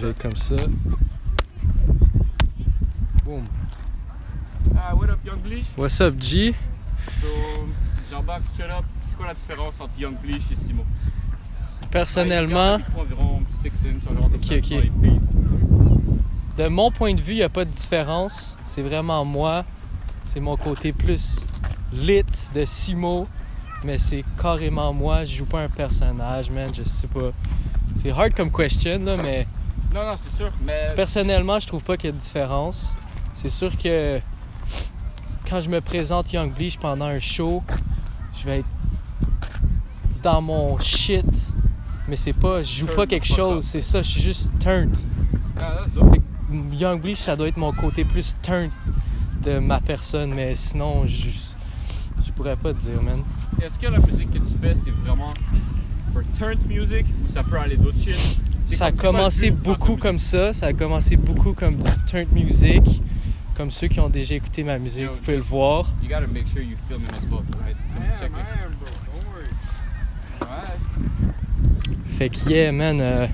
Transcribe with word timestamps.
j'ai 0.00 0.14
comme 0.14 0.36
ça. 0.36 0.56
Boom. 3.24 3.44
Ah, 4.76 4.94
what 4.94 5.10
up, 5.10 5.18
Young 5.24 5.40
Bleach? 5.40 5.66
What's 5.76 6.00
up, 6.00 6.14
G? 6.18 6.54
So, 7.20 7.26
j'embarque 8.10 8.42
straight 8.54 8.70
up. 8.70 8.84
C'est 9.08 9.16
quoi 9.16 9.26
la 9.26 9.34
différence 9.34 9.80
entre 9.80 9.98
Young 9.98 10.16
Bleach 10.20 10.50
et 10.50 10.56
Simo? 10.56 10.84
Personnellement, 11.90 12.76
Ouais, 12.76 13.00
environ 13.02 13.42
6 13.60 13.66
inch, 13.86 14.02
ce 14.08 14.14
genre 14.14 14.28
de 14.28 14.36
Ok, 14.36 14.40
placement, 14.46 14.78
ok. 14.78 14.84
et 14.84 14.90
puis, 15.02 15.20
de 16.56 16.68
mon 16.68 16.90
point 16.90 17.14
de 17.14 17.20
vue, 17.20 17.32
il 17.32 17.36
n'y 17.36 17.42
a 17.42 17.48
pas 17.48 17.64
de 17.64 17.70
différence. 17.70 18.56
C'est 18.64 18.82
vraiment 18.82 19.24
moi. 19.24 19.64
C'est 20.24 20.40
mon 20.40 20.56
côté 20.56 20.92
plus 20.92 21.44
lit 21.92 22.22
de 22.54 22.64
Simo. 22.64 23.26
Mais 23.84 23.98
c'est 23.98 24.24
carrément 24.40 24.92
moi. 24.92 25.24
Je 25.24 25.36
joue 25.38 25.44
pas 25.44 25.62
un 25.62 25.68
personnage, 25.68 26.50
man. 26.50 26.70
Je 26.74 26.82
sais 26.84 27.08
pas. 27.08 27.32
C'est 27.94 28.10
hard 28.10 28.32
comme 28.34 28.50
question, 28.50 28.98
là, 29.04 29.16
mais 29.22 29.46
Non, 29.94 30.06
non, 30.06 30.14
c'est 30.16 30.34
sûr, 30.34 30.50
mais. 30.64 30.92
personnellement, 30.96 31.58
je 31.58 31.66
trouve 31.66 31.82
pas 31.82 31.96
qu'il 31.96 32.08
y 32.08 32.12
a 32.12 32.12
de 32.12 32.18
différence. 32.18 32.94
C'est 33.34 33.50
sûr 33.50 33.76
que 33.76 34.20
quand 35.48 35.60
je 35.60 35.68
me 35.68 35.80
présente 35.80 36.32
Young 36.32 36.52
Bleach 36.52 36.78
pendant 36.78 37.06
un 37.06 37.18
show, 37.18 37.62
je 38.38 38.46
vais 38.46 38.58
être 38.60 38.68
dans 40.22 40.40
mon 40.40 40.78
shit. 40.78 41.26
Mais 42.08 42.16
c'est 42.16 42.32
pas, 42.32 42.62
je 42.62 42.78
joue 42.78 42.86
Turn 42.86 42.96
pas 42.96 43.06
quelque 43.06 43.26
chose, 43.26 43.64
c'est 43.64 43.80
ça, 43.80 44.02
je 44.02 44.08
suis 44.08 44.22
juste 44.22 44.50
turned. 44.58 44.96
Ah, 45.58 45.76
that's 45.76 46.10
Fait 46.10 46.18
que 46.18 46.74
Young 46.74 47.00
Bleach, 47.00 47.18
ça 47.18 47.36
doit 47.36 47.48
être 47.48 47.56
mon 47.58 47.72
côté 47.72 48.04
plus 48.04 48.36
turn 48.42 48.70
de 49.42 49.58
ma 49.58 49.80
personne, 49.80 50.32
mais 50.34 50.54
sinon, 50.54 51.06
je, 51.06 51.28
je 52.24 52.32
pourrais 52.32 52.56
pas 52.56 52.72
te 52.72 52.80
dire, 52.80 53.00
man. 53.02 53.22
Est-ce 53.60 53.78
que 53.78 53.86
la 53.86 53.98
musique 53.98 54.30
que 54.30 54.38
tu 54.38 54.54
fais, 54.60 54.74
c'est 54.84 54.90
vraiment 54.90 55.34
for 56.12 56.22
turned 56.38 56.66
music 56.66 57.06
ou 57.24 57.32
ça 57.32 57.42
peut 57.42 57.58
aller 57.58 57.76
d'autres 57.76 57.98
shit? 57.98 58.41
Ça 58.64 58.86
a 58.86 58.92
commencé 58.92 59.50
beaucoup 59.50 59.96
comme 59.96 60.18
ça, 60.18 60.52
ça 60.52 60.66
a 60.66 60.72
commencé 60.72 61.16
beaucoup 61.16 61.52
comme 61.52 61.76
du 61.76 61.90
turn 62.06 62.26
music, 62.32 63.02
comme 63.56 63.70
ceux 63.70 63.88
qui 63.88 64.00
ont 64.00 64.08
déjà 64.08 64.34
écouté 64.34 64.64
ma 64.64 64.78
musique, 64.78 65.04
Yo, 65.04 65.12
vous 65.12 65.18
pouvez 65.18 65.36
le 65.36 65.42
voir. 65.42 65.86
Fait 72.06 72.28
que 72.28 72.48
yeah, 72.48 72.72
man, 72.72 73.00
euh, 73.00 73.26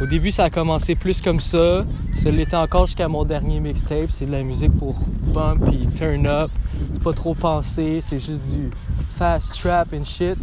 au 0.00 0.06
début 0.06 0.30
ça 0.30 0.44
a 0.44 0.50
commencé 0.50 0.94
plus 0.94 1.20
comme 1.20 1.40
ça, 1.40 1.84
ça 2.14 2.30
l'était 2.30 2.56
encore 2.56 2.86
jusqu'à 2.86 3.08
mon 3.08 3.24
dernier 3.24 3.60
mixtape, 3.60 4.10
c'est 4.10 4.26
de 4.26 4.32
la 4.32 4.42
musique 4.42 4.76
pour 4.76 4.98
bump 5.34 5.68
et 5.72 5.86
turn 5.96 6.26
up, 6.26 6.50
c'est 6.90 7.02
pas 7.02 7.12
trop 7.12 7.34
pensé, 7.34 8.00
c'est 8.06 8.18
juste 8.18 8.42
du 8.54 8.70
fast 9.16 9.58
trap 9.60 9.92
and 9.94 10.04
shit. 10.04 10.38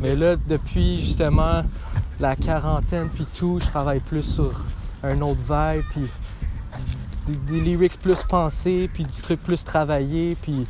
Mais 0.00 0.14
là, 0.14 0.36
depuis 0.36 1.00
justement 1.00 1.62
la 2.20 2.36
quarantaine 2.36 3.08
puis 3.08 3.26
tout, 3.26 3.58
je 3.60 3.66
travaille 3.66 4.00
plus 4.00 4.22
sur 4.22 4.64
un 5.02 5.20
autre 5.20 5.40
vibe 5.40 5.84
puis 5.90 6.08
des, 7.46 7.60
lyrics 7.60 7.98
plus 8.00 8.22
pensés 8.22 8.88
puis 8.92 9.04
du 9.04 9.20
truc 9.20 9.42
plus 9.42 9.64
travaillé 9.64 10.36
puis 10.40 10.64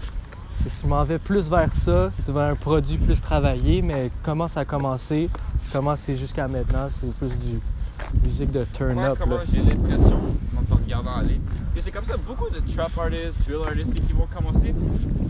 je 0.67 0.87
m'en 0.87 1.05
vais 1.05 1.19
plus 1.19 1.48
vers 1.48 1.73
ça, 1.73 2.11
vers 2.27 2.51
un 2.51 2.55
produit 2.57 2.97
plus 2.97 3.20
travaillé, 3.20 3.81
mais 3.81 4.11
comment 4.23 4.48
ça 4.48 4.61
a 4.61 4.65
commencé, 4.65 5.31
comment 5.73 5.95
c'est 5.95 6.17
jusqu'à 6.17 6.48
maintenant, 6.48 6.89
c'est 6.91 7.13
plus 7.15 7.39
du 7.39 7.61
musique 8.25 8.51
de 8.51 8.65
turn 8.65 8.95
Moi, 8.95 9.11
up. 9.11 9.19
comment 9.20 9.39
j'ai 9.51 9.63
l'impression, 9.63 10.20
en 10.70 10.77
te 10.77 10.83
regardant 10.83 11.16
aller, 11.16 11.41
et 11.77 11.80
c'est 11.80 11.91
comme 11.91 12.05
ça, 12.05 12.16
beaucoup 12.16 12.48
de 12.50 12.61
trap 12.72 12.91
artists, 12.98 13.38
drill 13.47 13.62
artists 13.66 13.94
qui 13.94 14.12
vont 14.12 14.27
commencer, 14.34 14.74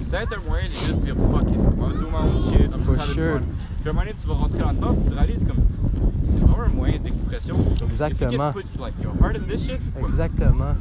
ça 0.05 0.19
va 0.19 0.23
être 0.23 0.39
un 0.39 0.49
moyen 0.49 0.67
de 0.67 0.73
juste 0.73 1.01
dire 1.01 1.15
fuck 1.15 1.43
it, 1.51 1.57
I'm 1.57 1.99
do 1.99 2.09
my 2.11 2.17
own 2.17 2.41
shit, 2.51 2.71
I'm 2.73 2.97
just 2.97 3.13
sure. 3.15 3.39
fun. 3.39 3.43
Puis 3.81 3.87
à 3.87 3.91
un 3.91 3.93
moment 3.93 4.01
donné, 4.01 4.15
tu 4.21 4.29
vas 4.29 4.35
rentrer 4.35 4.59
là-dedans, 4.59 4.97
tu 5.07 5.15
réalises 5.15 5.45
comme, 5.45 5.65
c'est 6.25 6.39
vraiment 6.39 6.63
un 6.63 6.69
moyen 6.69 6.99
d'expression. 6.99 7.57
Exactement. 7.85 8.53
Put 8.53 8.65
like, 8.81 8.95
your 9.03 9.13
heart 9.21 9.37
in 9.37 9.47
this 9.47 9.67
shit, 9.67 9.81
Exactement. 9.99 10.75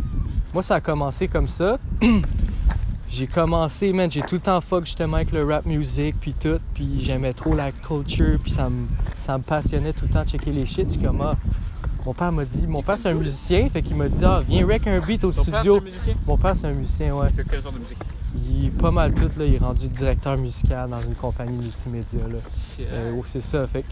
Moi, 0.54 0.64
ça 0.64 0.76
a 0.76 0.82
commencé 0.82 1.28
comme 1.28 1.48
ça. 1.48 1.78
j'ai 3.10 3.28
commencé, 3.28 3.92
man, 3.92 4.10
j'ai 4.10 4.22
tout 4.22 4.36
le 4.36 4.42
temps 4.42 4.62
fuck 4.62 4.86
justement 4.86 5.18
avec 5.18 5.32
le 5.32 5.44
rap 5.44 5.66
music 5.66 6.16
puis 6.20 6.34
tout, 6.34 6.60
puis 6.74 7.00
j'aimais 7.02 7.34
trop 7.34 7.54
la 7.54 7.72
culture, 7.72 8.40
puis 8.42 8.52
ça 8.52 8.70
me, 8.70 8.88
ça 9.20 9.38
me 9.38 9.44
passionnait 9.44 9.94
tout 9.94 10.06
le 10.06 10.12
temps 10.12 10.24
de 10.24 10.30
checker 10.30 10.52
les 10.52 10.66
shit. 10.66 10.88
Puis 10.88 10.98
comme, 10.98 11.22
ah, 11.22 11.36
mon 12.08 12.14
père 12.14 12.32
m'a 12.32 12.46
dit, 12.46 12.66
mon 12.68 12.82
père 12.82 12.98
c'est 12.98 13.10
un 13.10 13.14
musicien, 13.14 13.68
fait 13.68 13.82
qu'il 13.82 13.98
m'a 13.98 14.08
dit, 14.08 14.24
ah, 14.24 14.42
viens 14.48 14.66
rec 14.66 14.88
un 14.88 15.02
beat 15.02 15.26
au 15.26 15.30
ton 15.30 15.44
père, 15.44 15.44
c'est 15.44 15.58
studio. 15.58 15.76
un 15.76 15.82
musicien? 15.82 16.16
Mon 16.26 16.38
père 16.38 16.56
c'est 16.56 16.68
un 16.68 16.72
musicien, 16.72 17.14
ouais. 17.14 17.28
Il 17.32 17.36
fait 17.36 17.44
quel 17.50 17.62
genre 17.62 17.74
de 17.74 17.80
musique? 17.80 17.98
Il 18.46 18.68
est 18.68 18.70
pas 18.70 18.92
mal 18.92 19.14
tout, 19.14 19.28
là, 19.38 19.44
il 19.46 19.56
est 19.56 19.58
rendu 19.58 19.90
directeur 19.90 20.38
musical 20.38 20.90
dans 20.90 21.02
une 21.02 21.16
compagnie 21.16 21.58
multimédia, 21.58 22.22
là. 22.22 22.38
Euh, 22.80 23.12
oh, 23.14 23.24
c'est 23.26 23.42
ça. 23.42 23.68
Fait 23.68 23.84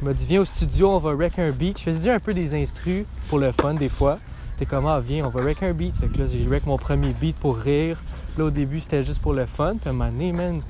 il 0.00 0.06
m'a 0.06 0.14
dit, 0.14 0.24
viens 0.26 0.40
au 0.40 0.46
studio, 0.46 0.90
on 0.90 0.98
va 0.98 1.14
rec 1.14 1.38
un 1.38 1.50
beat. 1.50 1.78
Je 1.78 1.84
faisais 1.84 1.98
déjà 1.98 2.14
un 2.14 2.18
peu 2.18 2.32
des 2.32 2.54
instrus 2.54 3.04
pour 3.28 3.38
le 3.38 3.52
fun 3.52 3.74
des 3.74 3.90
fois. 3.90 4.18
T'es 4.56 4.64
comme, 4.64 4.86
ah, 4.86 5.00
viens, 5.00 5.26
on 5.26 5.28
va 5.28 5.42
rec 5.42 5.62
un 5.62 5.72
beat. 5.74 5.98
Fait 5.98 6.06
que 6.06 6.18
là, 6.18 6.24
j'ai 6.26 6.48
rec 6.48 6.64
mon 6.64 6.78
premier 6.78 7.12
beat 7.12 7.36
pour 7.36 7.58
rire. 7.58 8.02
Là, 8.38 8.44
au 8.44 8.50
début, 8.50 8.80
c'était 8.80 9.02
juste 9.02 9.20
pour 9.20 9.34
le 9.34 9.44
fun. 9.44 9.74
Puis 9.78 9.88
à 9.88 9.90
un 9.90 9.92
moment 9.92 10.10
donné, 10.10 10.32
man, 10.32 10.62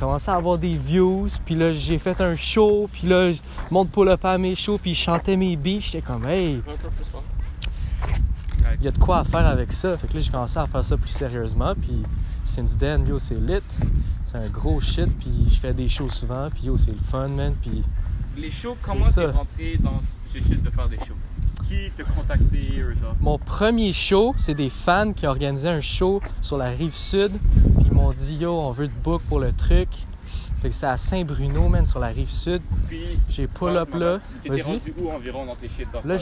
commencé 0.00 0.30
à 0.30 0.34
avoir 0.34 0.58
des 0.58 0.74
views. 0.74 1.28
Puis 1.44 1.54
là, 1.54 1.70
j'ai 1.72 1.98
fait 1.98 2.20
un 2.20 2.34
show. 2.34 2.88
Puis 2.92 3.06
là, 3.06 3.30
je 3.30 3.40
monte 3.70 3.90
pour 3.90 4.04
le 4.04 4.16
pas 4.16 4.32
à 4.32 4.38
mes 4.38 4.54
shows. 4.54 4.78
Puis 4.78 4.94
je 4.94 5.00
chantais 5.02 5.36
mes 5.36 5.56
beats. 5.56 5.80
J'étais 5.80 6.00
comme, 6.00 6.26
hey, 6.26 6.62
il 8.78 8.84
y 8.84 8.88
a 8.88 8.90
de 8.90 8.98
quoi 8.98 9.18
à 9.18 9.24
faire 9.24 9.46
avec 9.46 9.72
ça. 9.72 9.96
Fait 9.98 10.08
que 10.08 10.14
là, 10.14 10.20
j'ai 10.20 10.30
commencé 10.30 10.58
à 10.58 10.66
faire 10.66 10.82
ça 10.82 10.96
plus 10.96 11.10
sérieusement. 11.10 11.74
Puis 11.74 12.02
since 12.44 12.76
then, 12.76 13.06
yo, 13.06 13.18
c'est 13.18 13.34
lit. 13.34 13.62
C'est 14.24 14.38
un 14.38 14.48
gros 14.48 14.80
shit. 14.80 15.10
Puis 15.18 15.48
je 15.50 15.60
fais 15.60 15.74
des 15.74 15.88
shows 15.88 16.10
souvent. 16.10 16.48
Puis 16.50 16.64
yo, 16.64 16.76
c'est 16.76 16.92
le 16.92 16.98
fun, 16.98 17.28
man. 17.28 17.54
Puis 17.60 17.82
Les 18.36 18.50
shows, 18.50 18.76
comment 18.80 19.06
t'es 19.14 19.26
rentré 19.26 19.76
dans 19.78 20.00
ce 20.26 20.38
shit 20.38 20.62
de 20.62 20.70
faire 20.70 20.88
des 20.88 20.98
shows? 20.98 21.16
Qui 21.68 21.90
t'a 21.96 22.04
contacté? 22.04 22.82
Mon 23.20 23.38
premier 23.38 23.92
show, 23.92 24.32
c'est 24.36 24.54
des 24.54 24.70
fans 24.70 25.12
qui 25.12 25.26
organisaient 25.26 25.68
un 25.68 25.80
show 25.80 26.20
sur 26.40 26.56
la 26.56 26.70
rive 26.70 26.94
sud. 26.94 27.32
M'ont 28.00 28.12
dit 28.12 28.36
Yo, 28.36 28.52
on 28.52 28.70
veut 28.70 28.88
te 28.88 29.04
book 29.04 29.20
pour 29.28 29.40
le 29.40 29.52
truc. 29.52 29.88
Fait 30.62 30.68
que 30.68 30.74
c'est 30.74 30.86
à 30.86 30.96
Saint-Bruno, 30.96 31.68
man, 31.68 31.86
sur 31.86 32.00
la 32.00 32.08
rive 32.08 32.30
sud. 32.30 32.62
Puis, 32.88 33.18
J'ai 33.28 33.46
pull 33.46 33.76
up 33.76 33.94
là. 33.94 34.20
T'étais 34.42 34.62
rendu 34.62 34.94
où 34.98 35.10
environ 35.10 35.46
dans 35.46 35.54
tes 35.54 35.68
shit 35.68 35.86
dans 35.92 36.00
Là, 36.06 36.16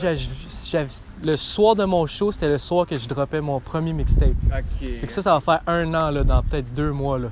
le 1.24 1.36
soir 1.36 1.74
de 1.74 1.84
mon 1.84 2.06
show, 2.06 2.30
c'était 2.30 2.48
le 2.48 2.58
soir 2.58 2.86
que 2.86 2.96
je 2.96 3.08
droppais 3.08 3.40
mon 3.40 3.58
premier 3.60 3.92
mixtape. 3.92 4.30
Ok. 4.46 4.88
Fait 5.00 5.06
que 5.06 5.12
ça, 5.12 5.22
ça 5.22 5.34
va 5.34 5.40
faire 5.40 5.60
un 5.66 5.92
an, 5.94 6.10
là, 6.10 6.24
dans 6.24 6.42
peut-être 6.42 6.72
deux 6.72 6.92
mois, 6.92 7.18
là. 7.18 7.28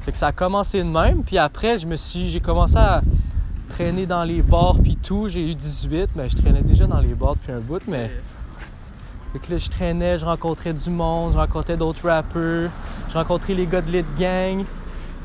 Fait 0.00 0.12
que 0.12 0.18
ça 0.18 0.28
a 0.28 0.32
commencé 0.32 0.78
de 0.78 0.88
même. 0.88 1.22
Puis 1.24 1.38
après, 1.38 1.78
je 1.78 1.86
me 1.86 1.96
suis... 1.96 2.28
J'ai 2.28 2.40
commencé 2.40 2.76
à 2.76 3.02
traîner 3.68 4.06
dans 4.06 4.22
les 4.22 4.42
bars 4.42 4.76
puis 4.82 4.96
tout. 4.96 5.28
J'ai 5.28 5.50
eu 5.50 5.54
18, 5.54 6.10
mais 6.14 6.28
je 6.28 6.36
traînais 6.36 6.62
déjà 6.62 6.86
dans 6.86 7.00
les 7.00 7.14
bars 7.14 7.34
depuis 7.34 7.52
un 7.52 7.60
bout, 7.60 7.82
mais... 7.88 8.10
Fait 9.36 9.48
que 9.48 9.52
là, 9.52 9.58
je 9.58 9.68
traînais, 9.68 10.16
je 10.16 10.24
rencontrais 10.24 10.72
du 10.72 10.88
monde, 10.88 11.34
je 11.34 11.36
rencontrais 11.36 11.76
d'autres 11.76 12.08
rappeurs, 12.08 12.70
je 13.06 13.12
rencontrais 13.12 13.52
les 13.52 13.66
gars 13.66 13.82
de 13.82 13.90
Lit 13.90 14.04
Gang. 14.18 14.64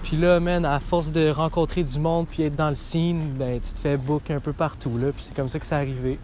Puis 0.03 0.17
là, 0.17 0.38
man, 0.41 0.66
à 0.66 0.81
force 0.81 1.13
de 1.13 1.29
rencontrer 1.29 1.85
du 1.85 1.97
monde 1.97 2.27
puis 2.27 2.44
être 2.44 2.57
dans 2.57 2.67
le 2.67 2.75
scene, 2.75 3.31
ben, 3.35 3.61
tu 3.61 3.72
te 3.72 3.79
fais 3.79 3.95
book 3.95 4.29
un 4.29 4.41
peu 4.41 4.51
partout, 4.51 4.97
là. 4.97 5.13
Puis 5.13 5.23
c'est 5.23 5.33
comme 5.33 5.47
ça 5.47 5.59
que 5.59 5.66
c'est 5.66 5.75
arrivé. 5.75 6.19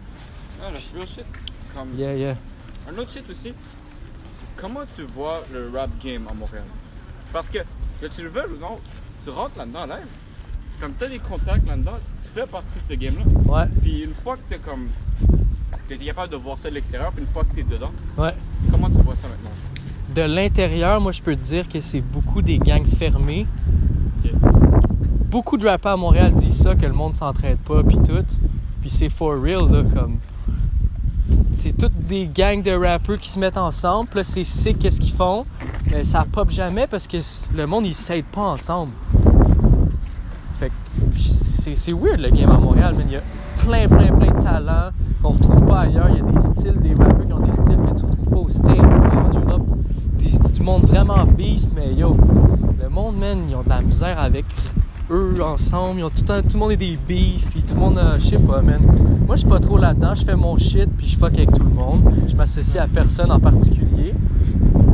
Ah, 0.62 0.66
le 0.70 0.98
real 0.98 1.08
shit. 1.08 1.24
Comme... 1.74 1.94
Yeah, 1.96 2.14
yeah. 2.14 2.36
Un 2.90 2.98
autre 2.98 3.10
shit 3.10 3.24
aussi. 3.30 3.54
Comment 4.54 4.84
tu 4.94 5.04
vois 5.04 5.40
le 5.50 5.70
rap 5.70 5.88
game 6.04 6.28
à 6.30 6.34
Montréal? 6.34 6.64
Parce 7.32 7.48
que, 7.48 7.60
que 8.02 8.06
tu 8.14 8.22
le 8.22 8.28
veux 8.28 8.52
ou 8.52 8.60
non, 8.60 8.76
tu 9.24 9.30
rentres 9.30 9.56
là-dedans 9.56 9.86
live. 9.86 10.08
Comme 10.78 10.92
t'as 10.92 11.08
des 11.08 11.20
contacts 11.20 11.66
là-dedans, 11.66 11.98
tu 12.22 12.28
fais 12.34 12.46
partie 12.46 12.80
de 12.80 12.86
ce 12.86 12.94
game-là. 12.94 13.24
Ouais, 13.50 13.68
Puis 13.80 14.02
une 14.02 14.14
fois 14.14 14.36
que 14.36 14.42
t'es 14.50 14.58
comme. 14.58 14.90
T'es 15.86 15.96
capable 15.96 16.32
de 16.32 16.36
voir 16.36 16.58
ça 16.58 16.68
de 16.68 16.74
l'extérieur, 16.74 17.12
puis 17.12 17.22
une 17.24 17.30
fois 17.30 17.44
que 17.44 17.54
t'es 17.54 17.62
dedans, 17.62 17.90
ouais. 18.18 18.34
comment 18.70 18.90
tu 18.90 19.00
vois 19.02 19.16
ça 19.16 19.28
maintenant? 19.28 19.50
De 20.14 20.22
l'intérieur, 20.22 21.00
moi, 21.00 21.12
je 21.12 21.22
peux 21.22 21.34
te 21.34 21.42
dire 21.42 21.68
que 21.68 21.80
c'est 21.80 22.00
beaucoup 22.00 22.42
des 22.42 22.58
gangs 22.58 22.86
fermés. 22.86 23.46
Beaucoup 25.30 25.58
de 25.58 25.68
rappeurs 25.68 25.92
à 25.92 25.96
Montréal 25.96 26.34
disent 26.34 26.62
ça, 26.62 26.74
que 26.74 26.86
le 26.86 26.92
monde 26.92 27.12
s'entraide 27.12 27.58
pas, 27.58 27.82
puis 27.82 27.98
tout. 27.98 28.24
Puis 28.80 28.90
c'est 28.90 29.08
for 29.08 29.40
real, 29.40 29.70
là, 29.70 29.82
comme... 29.94 30.18
C'est 31.52 31.76
toutes 31.76 32.06
des 32.06 32.26
gangs 32.26 32.62
de 32.62 32.70
rappeurs 32.70 33.18
qui 33.18 33.28
se 33.28 33.38
mettent 33.38 33.58
ensemble, 33.58 34.08
puis 34.08 34.20
là, 34.20 34.24
c'est 34.24 34.44
sick 34.44 34.78
qu'est-ce 34.78 35.00
qu'ils 35.00 35.14
font, 35.14 35.44
mais 35.90 36.04
ça 36.04 36.26
pop 36.30 36.50
jamais 36.50 36.86
parce 36.86 37.06
que 37.06 37.18
le 37.54 37.66
monde, 37.66 37.84
il 37.84 37.94
s'aide 37.94 38.24
pas 38.26 38.42
ensemble. 38.42 38.92
Fait 40.58 40.68
que 40.68 40.74
c'est 41.18 41.74
c'est 41.74 41.92
weird, 41.92 42.20
le 42.20 42.30
game 42.30 42.50
à 42.50 42.58
Montréal, 42.58 42.94
mais 42.96 43.04
il 43.06 43.12
y 43.12 43.16
a 43.16 43.22
plein, 43.68 43.86
plein, 43.88 44.16
plein 44.16 44.32
de 44.38 44.42
talents 44.42 44.90
qu'on 45.22 45.30
retrouve 45.30 45.64
pas 45.66 45.80
ailleurs. 45.80 46.08
Il 46.10 46.16
y 46.16 46.20
a 46.20 46.32
des 46.32 46.40
styles, 46.40 46.78
des 46.80 46.94
rappeurs 46.94 47.26
qui 47.26 47.32
ont 47.34 47.40
des 47.40 47.52
styles 47.52 47.76
que 47.76 47.98
tu 47.98 48.04
retrouves 48.06 48.28
pas 48.30 48.38
aux 48.38 48.48
States, 48.48 48.76
pas 48.78 49.16
en 49.30 49.38
Europe. 49.38 49.66
Des- 50.18 50.52
du 50.52 50.62
monde 50.62 50.82
vraiment 50.84 51.24
beast, 51.26 51.72
mais 51.76 51.94
yo, 51.94 52.16
le 52.82 52.88
monde, 52.88 53.16
man, 53.18 53.38
ils 53.48 53.54
ont 53.54 53.62
de 53.62 53.68
la 53.68 53.80
misère 53.82 54.18
avec 54.18 54.46
eux 55.10 55.34
ensemble. 55.44 56.00
Ils 56.00 56.04
ont 56.04 56.10
tout, 56.10 56.24
le 56.54 56.58
monde 56.58 56.72
est 56.72 56.76
des 56.76 56.98
beefs, 57.06 57.46
puis 57.50 57.62
tout 57.62 57.74
le 57.74 57.80
monde, 57.80 57.98
a- 57.98 58.18
je 58.18 58.26
sais 58.26 58.38
pas, 58.38 58.62
man. 58.62 58.80
Moi, 59.26 59.36
je 59.36 59.40
suis 59.40 59.48
pas 59.48 59.60
trop 59.60 59.76
là-dedans. 59.76 60.14
Je 60.14 60.24
fais 60.24 60.36
mon 60.36 60.56
shit, 60.56 60.88
puis 60.96 61.06
je 61.06 61.16
fuck 61.18 61.34
avec 61.34 61.52
tout 61.52 61.62
le 61.62 61.70
monde. 61.74 62.00
Je 62.26 62.34
m'associe 62.34 62.82
à 62.82 62.86
personne 62.86 63.30
en 63.30 63.38
particulier. 63.40 64.14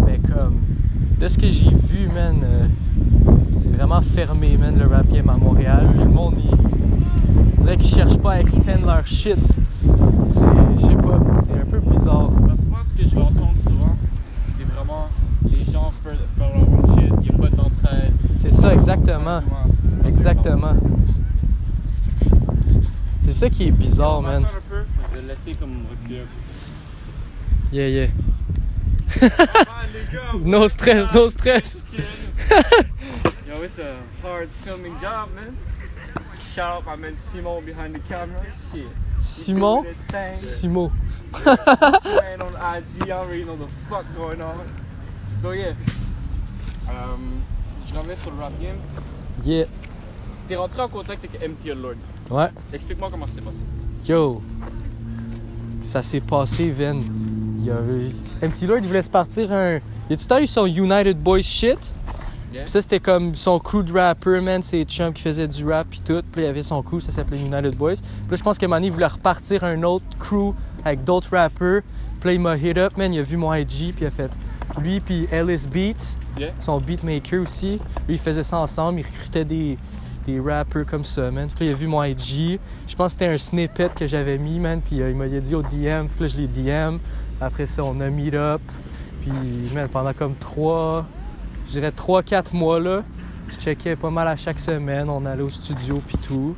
Mais 0.06 0.18
comme, 0.18 0.54
de 1.20 1.28
ce 1.28 1.38
que 1.38 1.48
j'ai 1.48 1.70
vu, 1.70 2.08
man, 2.12 2.36
euh, 2.42 2.66
c'est 3.58 3.74
vraiment 3.74 4.00
fermé, 4.00 4.56
man, 4.60 4.74
le 4.76 4.86
rap 4.86 5.08
game 5.08 5.28
à 5.30 5.36
Montréal. 5.36 5.86
Le 5.96 6.04
monde, 6.06 6.34
il- 6.38 6.50
dirait 7.64 7.76
qu'ils 7.78 7.94
cherchent 7.94 8.18
pas 8.18 8.32
à 8.32 8.40
expand 8.40 8.84
leur 8.84 9.06
shit. 9.06 9.38
C'est, 9.38 10.76
je 10.76 10.80
sais 10.80 10.94
pas, 10.96 11.18
c'est 11.46 11.60
un 11.60 11.64
peu 11.64 11.78
bizarre. 11.80 12.30
Parce 12.46 12.60
que 12.60 12.66
moi, 12.66 12.80
ce 12.86 13.02
que 13.02 13.08
je 13.08 13.14
vais 13.14 13.22
entendre 13.22 13.54
souvent, 13.66 13.96
c'est 14.56 14.64
vraiment 14.64 15.08
les 15.48 15.72
gens 15.72 15.90
font 16.02 16.10
font 16.38 16.48
leur 16.52 16.68
own 16.68 16.98
shit, 16.98 17.12
il 17.22 17.30
n'y 17.30 17.34
a 17.34 17.48
pas 17.48 17.56
d'entraide. 17.56 18.12
C'est 18.36 18.52
ça, 18.52 18.74
exactement. 18.74 19.42
Exactement. 20.06 20.74
C'est 23.20 23.32
ça 23.32 23.48
qui 23.48 23.68
est 23.68 23.70
bizarre, 23.70 24.20
man. 24.20 24.44
attendre 24.44 24.56
un 24.56 24.70
peu, 24.70 24.84
je 25.10 25.20
vais 25.20 25.26
laisser 25.26 25.58
comme 25.58 25.84
reculer. 25.90 26.26
Yeah, 27.72 27.88
yeah. 27.88 28.08
Ah! 29.22 30.36
No 30.44 30.68
stress, 30.68 31.12
no 31.14 31.28
stress. 31.28 31.86
Yo, 33.48 33.62
it's 33.62 33.78
a 33.78 33.96
hard 34.22 34.50
filming 34.64 34.94
job, 35.00 35.28
man. 35.34 35.56
Shout 36.54 36.70
out 36.70 36.86
my 36.86 36.94
man 36.94 37.16
Simon 37.16 37.64
behind 37.64 37.96
the 37.96 37.98
camera. 38.08 38.40
Shit. 38.70 38.86
Simon? 39.18 39.84
Simo? 40.34 40.92
Playing 41.32 42.42
on 42.42 42.54
IG, 42.54 43.10
I 43.10 43.10
already 43.10 43.44
know 43.44 43.56
the 43.56 43.66
fuck 43.90 44.06
going 44.16 44.40
on. 44.40 44.64
So 45.42 45.50
yeah. 45.50 45.74
Um, 46.88 47.42
je 47.88 47.94
reviens 47.98 48.14
sur 48.14 48.30
le 48.30 48.38
rap 48.38 48.52
game. 48.60 48.78
Yeah. 49.44 49.66
T'es 50.46 50.54
rentré 50.54 50.80
en 50.80 50.88
contact 50.88 51.24
avec 51.24 51.40
MTL 51.42 51.76
Lord. 51.76 51.96
Ouais. 52.30 52.50
Explique-moi 52.72 53.08
comment 53.10 53.26
ça 53.26 53.34
s'est 53.34 53.40
passé. 53.40 53.58
Yo. 54.06 54.40
Ça 55.82 56.02
s'est 56.02 56.20
passé, 56.20 56.70
Vin. 56.70 57.00
Il 57.58 57.64
y 57.64 57.70
a... 57.72 57.78
Petit 58.48 58.68
Lord, 58.68 58.78
il 58.78 58.86
voulait 58.86 59.02
se 59.02 59.10
partir 59.10 59.50
un. 59.50 59.80
Il 60.08 60.14
a 60.14 60.16
tout 60.16 60.22
le 60.22 60.28
temps 60.28 60.38
eu 60.38 60.46
son 60.46 60.66
United 60.66 61.18
Boys 61.18 61.42
shit. 61.42 61.92
Yeah. 62.54 62.62
Puis 62.62 62.70
ça, 62.70 62.80
c'était 62.80 63.00
comme 63.00 63.34
son 63.34 63.58
crew 63.58 63.82
de 63.82 63.92
rapper, 63.92 64.40
man. 64.40 64.62
C'est 64.62 64.84
chums 64.84 65.12
qui 65.12 65.22
faisait 65.22 65.48
du 65.48 65.68
rap, 65.68 65.88
puis 65.90 66.00
tout. 66.04 66.22
Puis 66.32 66.42
il 66.42 66.44
y 66.44 66.48
avait 66.48 66.62
son 66.62 66.82
crew, 66.82 67.00
ça 67.00 67.10
s'appelait 67.10 67.40
United 67.40 67.74
Boys. 67.76 67.94
Puis 67.96 68.30
là, 68.30 68.36
je 68.36 68.42
pense 68.42 68.58
donné, 68.58 68.86
il 68.86 68.92
voulait 68.92 69.06
repartir 69.06 69.64
un 69.64 69.82
autre 69.82 70.04
crew 70.20 70.54
avec 70.84 71.02
d'autres 71.02 71.36
rappers. 71.36 71.82
Puis 72.20 72.28
là, 72.28 72.32
il 72.32 72.40
m'a 72.40 72.56
hit 72.56 72.78
up, 72.78 72.96
man. 72.96 73.12
Il 73.12 73.18
a 73.18 73.22
vu 73.22 73.36
mon 73.36 73.52
IG, 73.52 73.92
puis 73.92 74.02
il 74.02 74.06
a 74.06 74.10
fait. 74.10 74.30
Lui, 74.80 75.00
puis 75.00 75.28
Ellis 75.32 75.66
Beat, 75.70 76.16
Yeah. 76.36 76.50
son 76.58 76.78
beatmaker 76.78 77.42
aussi. 77.42 77.78
Lui, 78.08 78.14
il 78.14 78.18
faisait 78.18 78.42
ça 78.42 78.58
ensemble. 78.58 79.00
Il 79.00 79.06
recrutait 79.06 79.44
des, 79.44 79.78
des 80.26 80.40
rappers 80.40 80.84
comme 80.86 81.04
ça, 81.04 81.30
man. 81.30 81.48
Puis 81.48 81.64
là, 81.64 81.70
il 81.70 81.74
a 81.74 81.76
vu 81.76 81.86
mon 81.86 82.02
IG. 82.02 82.58
Je 82.88 82.94
pense 82.96 83.14
que 83.14 83.20
c'était 83.20 83.32
un 83.32 83.38
snippet 83.38 83.90
que 83.94 84.06
j'avais 84.06 84.38
mis, 84.38 84.58
man. 84.58 84.80
Puis 84.80 85.00
euh, 85.00 85.10
il 85.10 85.16
m'a 85.16 85.28
dit 85.28 85.54
au 85.54 85.62
DM. 85.62 86.06
Puis 86.06 86.20
là, 86.20 86.26
je 86.26 86.36
l'ai 86.36 86.46
DM. 86.48 86.98
Après 87.40 87.66
ça, 87.66 87.84
on 87.84 88.00
a 88.00 88.10
meet 88.10 88.34
up. 88.34 88.60
Puis, 89.20 89.32
man, 89.74 89.88
pendant 89.88 90.12
comme 90.12 90.34
trois, 90.34 91.06
dirais 91.74 91.90
3-4 91.96 92.54
mois, 92.56 92.80
là, 92.80 93.02
je 93.50 93.56
checkais 93.56 93.96
pas 93.96 94.10
mal 94.10 94.26
à 94.28 94.36
chaque 94.36 94.58
semaine. 94.58 95.08
On 95.10 95.24
allait 95.26 95.42
au 95.42 95.48
studio, 95.48 96.00
puis 96.06 96.16
tout. 96.18 96.56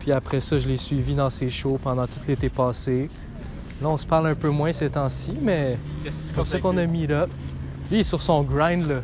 Puis 0.00 0.12
après 0.12 0.40
ça, 0.40 0.58
je 0.58 0.68
l'ai 0.68 0.76
suivi 0.76 1.14
dans 1.14 1.30
ses 1.30 1.48
shows 1.48 1.78
pendant 1.82 2.06
tout 2.06 2.20
l'été 2.28 2.48
passé. 2.48 3.08
Là, 3.82 3.88
on 3.88 3.96
se 3.96 4.06
parle 4.06 4.28
un 4.28 4.34
peu 4.34 4.48
moins 4.50 4.72
ces 4.72 4.88
temps-ci, 4.90 5.34
mais 5.40 5.78
c'est 6.10 6.34
passe 6.34 6.48
ça 6.48 6.58
qu'on 6.58 6.76
a 6.78 6.86
meet 6.86 7.10
up. 7.10 7.28
Lui, 7.90 7.98
il 7.98 8.00
est 8.00 8.02
sur 8.04 8.22
son 8.22 8.42
grind, 8.42 8.88
là. 8.88 9.00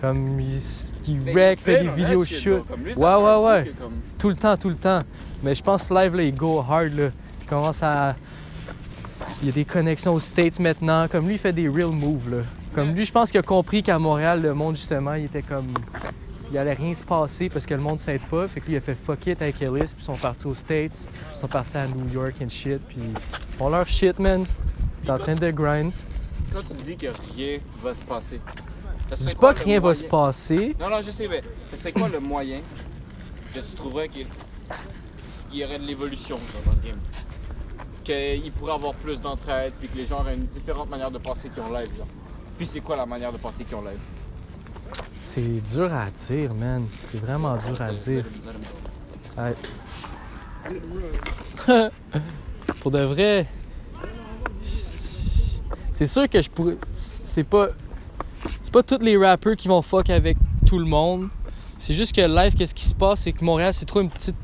Comme 0.00 0.38
il, 0.40 0.60
il 1.08 1.32
wreck, 1.32 1.58
il 1.60 1.62
fait 1.64 1.82
des 1.82 1.88
vidéos 1.88 2.24
shoot. 2.24 2.64
Comme 2.68 2.82
Ouais, 2.84 2.94
ouais, 2.94 3.44
ouais. 3.46 3.72
comme- 3.78 3.92
Tout 4.18 4.28
le 4.28 4.36
temps, 4.36 4.56
tout 4.56 4.68
le 4.68 4.76
temps. 4.76 5.02
Mais 5.42 5.54
je 5.54 5.62
pense 5.62 5.90
live, 5.90 6.14
là, 6.14 6.22
il 6.22 6.34
go 6.34 6.60
hard, 6.68 6.92
là. 6.96 7.08
Il 7.42 7.46
commence 7.48 7.82
à. 7.82 8.14
Il 9.42 9.46
y 9.46 9.50
a 9.50 9.52
des 9.52 9.64
connexions 9.64 10.14
aux 10.14 10.20
States 10.20 10.58
maintenant. 10.60 11.06
Comme 11.08 11.26
lui, 11.26 11.34
il 11.34 11.38
fait 11.38 11.52
des 11.52 11.68
real 11.68 11.90
moves, 11.90 12.30
là. 12.30 12.42
Comme 12.78 12.94
lui, 12.94 13.04
je 13.04 13.10
pense 13.10 13.32
qu'il 13.32 13.40
a 13.40 13.42
compris 13.42 13.82
qu'à 13.82 13.98
Montréal, 13.98 14.40
le 14.40 14.54
monde, 14.54 14.76
justement, 14.76 15.14
il 15.14 15.24
était 15.24 15.42
comme. 15.42 15.66
Il 16.52 16.56
allait 16.56 16.74
rien 16.74 16.94
se 16.94 17.02
passer 17.02 17.48
parce 17.48 17.66
que 17.66 17.74
le 17.74 17.80
monde 17.80 17.98
s'aide 17.98 18.20
pas. 18.30 18.46
Fait 18.46 18.60
que 18.60 18.66
lui, 18.66 18.74
il 18.74 18.76
a 18.76 18.80
fait 18.80 18.94
fuck 18.94 19.26
it 19.26 19.42
avec 19.42 19.60
Ellis. 19.60 19.80
Puis 19.80 19.96
ils 19.98 20.04
sont 20.04 20.14
partis 20.14 20.46
aux 20.46 20.54
States. 20.54 21.08
Puis 21.10 21.34
ils 21.34 21.36
sont 21.36 21.48
partis 21.48 21.76
à 21.76 21.88
New 21.88 22.08
York 22.08 22.34
and 22.40 22.48
shit. 22.48 22.78
Puis 22.86 22.98
ils 23.00 23.56
font 23.56 23.68
leur 23.68 23.84
shit, 23.84 24.16
man. 24.20 24.46
T'es 25.04 25.10
en 25.10 25.18
train 25.18 25.34
de 25.34 25.50
grind. 25.50 25.90
Quand 26.52 26.60
tu 26.60 26.74
dis 26.84 26.96
que 26.96 27.08
rien 27.34 27.58
va 27.82 27.94
se 27.94 28.02
passer, 28.02 28.40
Je 29.10 29.24
dis 29.24 29.34
pas 29.34 29.54
que 29.54 29.64
rien 29.64 29.80
va 29.80 29.92
se 29.92 30.04
passer. 30.04 30.76
Non, 30.78 30.88
non, 30.88 31.02
je 31.02 31.10
sais, 31.10 31.26
mais 31.26 31.42
ce 31.72 31.76
serait 31.78 31.90
quoi 31.90 32.08
le 32.08 32.20
moyen 32.20 32.60
que 33.52 33.58
tu 33.58 33.74
trouverais 33.74 34.08
qu'il 34.08 34.26
y 35.52 35.64
aurait 35.64 35.80
de 35.80 35.84
l'évolution 35.84 36.38
dans 36.64 36.70
le 36.70 36.88
game? 36.88 37.00
Qu'il 38.04 38.52
pourrait 38.52 38.74
avoir 38.74 38.94
plus 38.94 39.20
d'entraide, 39.20 39.72
puis 39.80 39.88
que 39.88 39.96
les 39.96 40.06
gens 40.06 40.20
auraient 40.20 40.36
une 40.36 40.46
différente 40.46 40.88
manière 40.88 41.10
de 41.10 41.18
penser 41.18 41.48
qu'ils 41.48 41.64
ont 41.64 41.72
live, 41.72 41.90
genre. 41.96 42.06
Puis 42.58 42.66
c'est 42.66 42.80
quoi 42.80 42.96
la 42.96 43.06
manière 43.06 43.32
de 43.32 43.38
penser 43.38 43.64
qu'ils 43.64 43.76
ont 43.76 43.82
live? 43.82 44.00
C'est 45.20 45.40
dur 45.40 45.94
à 45.94 46.10
dire, 46.10 46.52
man. 46.54 46.84
C'est 47.04 47.20
vraiment 47.20 47.56
dur 47.56 47.80
à 47.80 47.92
dire. 47.92 48.24
Pour 52.80 52.90
de 52.90 52.98
vrai, 52.98 53.46
c'est 55.92 56.06
sûr 56.06 56.28
que 56.28 56.42
je 56.42 56.50
pourrais. 56.50 56.76
C'est 56.90 57.44
pas. 57.44 57.68
C'est 58.62 58.72
pas 58.72 58.82
tous 58.82 58.98
les 59.02 59.16
rappers 59.16 59.56
qui 59.56 59.68
vont 59.68 59.80
fuck 59.80 60.10
avec 60.10 60.36
tout 60.66 60.78
le 60.78 60.84
monde. 60.84 61.28
C'est 61.78 61.94
juste 61.94 62.14
que 62.14 62.20
live, 62.20 62.54
qu'est-ce 62.54 62.74
qui 62.74 62.84
se 62.84 62.94
passe, 62.94 63.20
c'est 63.20 63.32
que 63.32 63.44
Montréal, 63.44 63.72
c'est 63.72 63.84
trop 63.84 64.00
une 64.00 64.10
petite, 64.10 64.36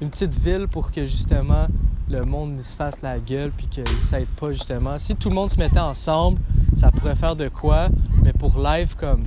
une 0.00 0.10
petite 0.10 0.34
ville 0.34 0.68
pour 0.68 0.90
que 0.90 1.04
justement 1.06 1.66
le 2.08 2.24
monde 2.24 2.60
se 2.60 2.74
fasse 2.74 3.00
la 3.02 3.18
gueule 3.18 3.50
puis 3.56 3.66
qu'il 3.66 3.86
s'aide 4.02 4.28
pas 4.40 4.52
justement. 4.52 4.98
Si 4.98 5.16
tout 5.16 5.28
le 5.28 5.34
monde 5.34 5.50
se 5.50 5.58
mettait 5.58 5.78
ensemble, 5.78 6.40
ça 6.78 6.90
pourrait 6.90 7.16
faire 7.16 7.36
de 7.36 7.48
quoi. 7.48 7.88
Mais 8.22 8.32
pour 8.32 8.58
live, 8.58 8.94
comme 8.96 9.24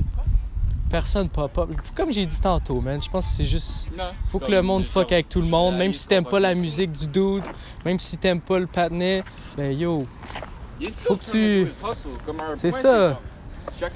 personne 0.90 1.30
pop 1.30 1.58
up. 1.58 1.70
Comme 1.96 2.12
j'ai 2.12 2.26
dit 2.26 2.40
tantôt, 2.42 2.82
man, 2.82 3.02
je 3.02 3.10
pense 3.10 3.28
que 3.30 3.36
c'est 3.38 3.46
juste. 3.46 3.88
Non. 3.98 4.06
Faut 4.26 4.40
que 4.40 4.52
le 4.52 4.62
monde 4.62 4.84
fuck 4.84 5.12
avec 5.12 5.30
tout 5.30 5.42
le 5.42 5.48
monde, 5.48 5.76
même 5.78 5.94
si 5.94 6.08
t'aimes 6.08 6.26
pas 6.26 6.40
la 6.40 6.54
musique 6.56 6.92
du 6.92 7.08
dude, 7.08 7.44
même 7.86 7.98
si 8.00 8.18
t'aimes 8.18 8.42
pas 8.42 8.60
le 8.60 8.68
patinet, 8.68 9.24
ben 9.56 9.72
yo, 9.78 10.06
faut 11.00 11.16
que 11.16 11.24
tu- 11.32 11.68
C'est 12.56 12.72
ça. 12.72 13.20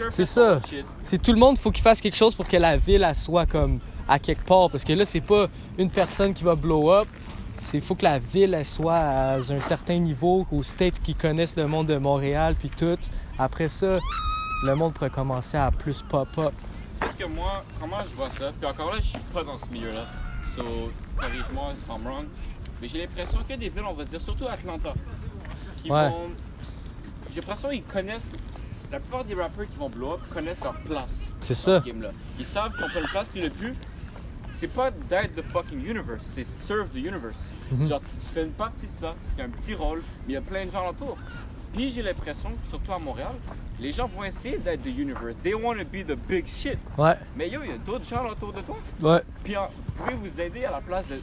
C'est 0.10 0.26
ça. 0.26 0.60
c'est 1.04 1.22
tout 1.22 1.34
le 1.34 1.40
monde, 1.40 1.58
faut 1.58 1.72
qu'il 1.72 1.84
fasse 1.84 2.00
quelque 2.00 2.16
chose 2.16 2.34
pour 2.36 2.48
que 2.48 2.56
la 2.58 2.78
ville 2.78 3.04
elle 3.08 3.16
soit 3.16 3.46
comme 3.46 3.80
à 4.08 4.20
quelque 4.20 4.46
part, 4.46 4.70
parce 4.70 4.84
que 4.86 4.94
là 4.94 5.04
c'est 5.04 5.20
pas 5.22 5.48
une 5.78 5.90
personne 5.90 6.34
qui 6.34 6.44
va 6.44 6.56
blow 6.56 6.92
up, 6.92 7.08
c'est 7.60 7.80
faut 7.82 7.96
que 7.96 8.04
la 8.04 8.20
ville 8.20 8.54
elle 8.54 8.66
soit 8.66 8.96
à 8.96 9.36
un 9.38 9.60
certain 9.60 9.98
niveau, 9.98 10.46
aux 10.52 10.64
States 10.64 11.00
qui 11.02 11.16
connaissent 11.16 11.56
le 11.56 11.68
monde 11.68 11.88
de 11.88 11.98
Montréal 11.98 12.56
puis 12.60 12.70
tout. 12.70 12.98
Après 13.40 13.68
ça, 13.68 14.00
le 14.64 14.76
monde 14.76 14.94
pourrait 14.94 15.10
commencer 15.10 15.58
à 15.58 15.72
plus 15.72 16.02
pop 16.02 16.28
up. 16.38 16.54
C'est 16.96 17.10
ce 17.10 17.16
que 17.16 17.26
moi, 17.26 17.64
comment 17.80 18.04
je 18.04 18.16
vois 18.16 18.30
ça, 18.30 18.52
puis 18.60 18.70
encore 18.70 18.88
là, 18.94 18.98
je 18.98 19.08
suis 19.08 19.20
pas 19.34 19.44
dans 19.44 19.58
ce 19.58 19.68
milieu-là. 19.70 20.04
So, 20.56 20.64
corrige-moi 21.18 21.74
if 21.74 21.90
I'm 21.90 22.06
wrong. 22.08 22.26
Mais 22.82 22.88
j'ai 22.88 23.00
l'impression 23.02 23.40
que 23.48 23.54
des 23.56 23.70
villes, 23.70 23.84
on 23.90 23.94
va 23.94 24.04
dire, 24.06 24.22
surtout 24.22 24.48
Atlanta, 24.48 24.94
qui 25.78 25.92
Ouais. 25.92 26.10
vont. 26.10 26.30
J'ai 27.34 27.42
l'impression 27.42 27.70
qu'ils 27.70 27.84
connaissent. 27.84 28.32
La 28.92 29.00
plupart 29.00 29.26
des 29.26 29.34
rappers 29.34 29.68
qui 29.70 29.78
vont 29.78 29.90
blow 29.90 30.14
up 30.14 30.20
connaissent 30.34 30.64
leur 30.64 30.76
place 30.82 31.36
C'est 31.42 31.54
ça. 31.56 31.82
ce 31.82 31.86
game-là. 31.88 32.12
Ils 32.40 32.46
savent 32.46 32.72
qu'on 32.78 32.88
peut 32.94 33.02
une 33.02 33.08
place, 33.08 33.28
puis 33.28 33.42
le 33.42 33.50
but, 33.50 33.76
c'est 34.58 34.68
pas 34.68 34.92
d'être 34.92 35.36
the 35.36 35.42
fucking 35.44 35.80
universe, 35.86 36.24
c'est 36.24 36.44
serve 36.46 36.90
the 36.90 36.96
universe. 36.98 37.54
Mhm. 37.72 37.86
Genre, 37.88 38.02
tu 38.02 38.26
fais 38.34 38.44
une 38.44 38.52
partie 38.52 38.88
de 38.88 38.96
ça, 38.96 39.16
tu 39.36 39.42
as 39.42 39.46
un 39.46 39.50
petit 39.50 39.74
rôle, 39.76 40.02
mais 40.26 40.34
il 40.34 40.34
y 40.34 40.38
a 40.38 40.42
plein 40.42 40.66
de 40.66 40.72
gens 40.72 40.90
autour. 40.90 41.18
Puis 41.74 41.92
j'ai 41.92 42.02
l'impression, 42.02 42.50
surtout 42.70 42.94
à 42.94 43.00
Montréal, 43.00 43.34
les 43.82 43.92
gens 43.92 44.08
vont 44.08 44.24
essayer 44.24 44.58
d'être 44.58 44.82
the 44.84 44.98
universe. 44.98 45.36
They 45.44 45.54
want 45.54 45.76
to 45.76 45.84
be 45.84 46.06
the 46.06 46.16
big 46.28 46.48
shit. 46.48 46.78
Ouais, 46.98 47.16
Mais 47.36 47.50
yo, 47.50 47.60
il 47.64 47.72
y 47.72 47.74
a 47.74 47.78
d'autres 47.78 48.06
gens 48.06 48.26
autour 48.30 48.54
de 48.54 48.62
toi. 48.62 48.78
ouais. 49.02 49.22
Puis 49.44 49.58
en- 49.58 49.68
vous 49.68 50.04
pouvez 50.06 50.16
vous 50.30 50.40
aider 50.42 50.64
à 50.64 50.72
la 50.72 50.80
place 50.82 51.06
de 51.08 51.20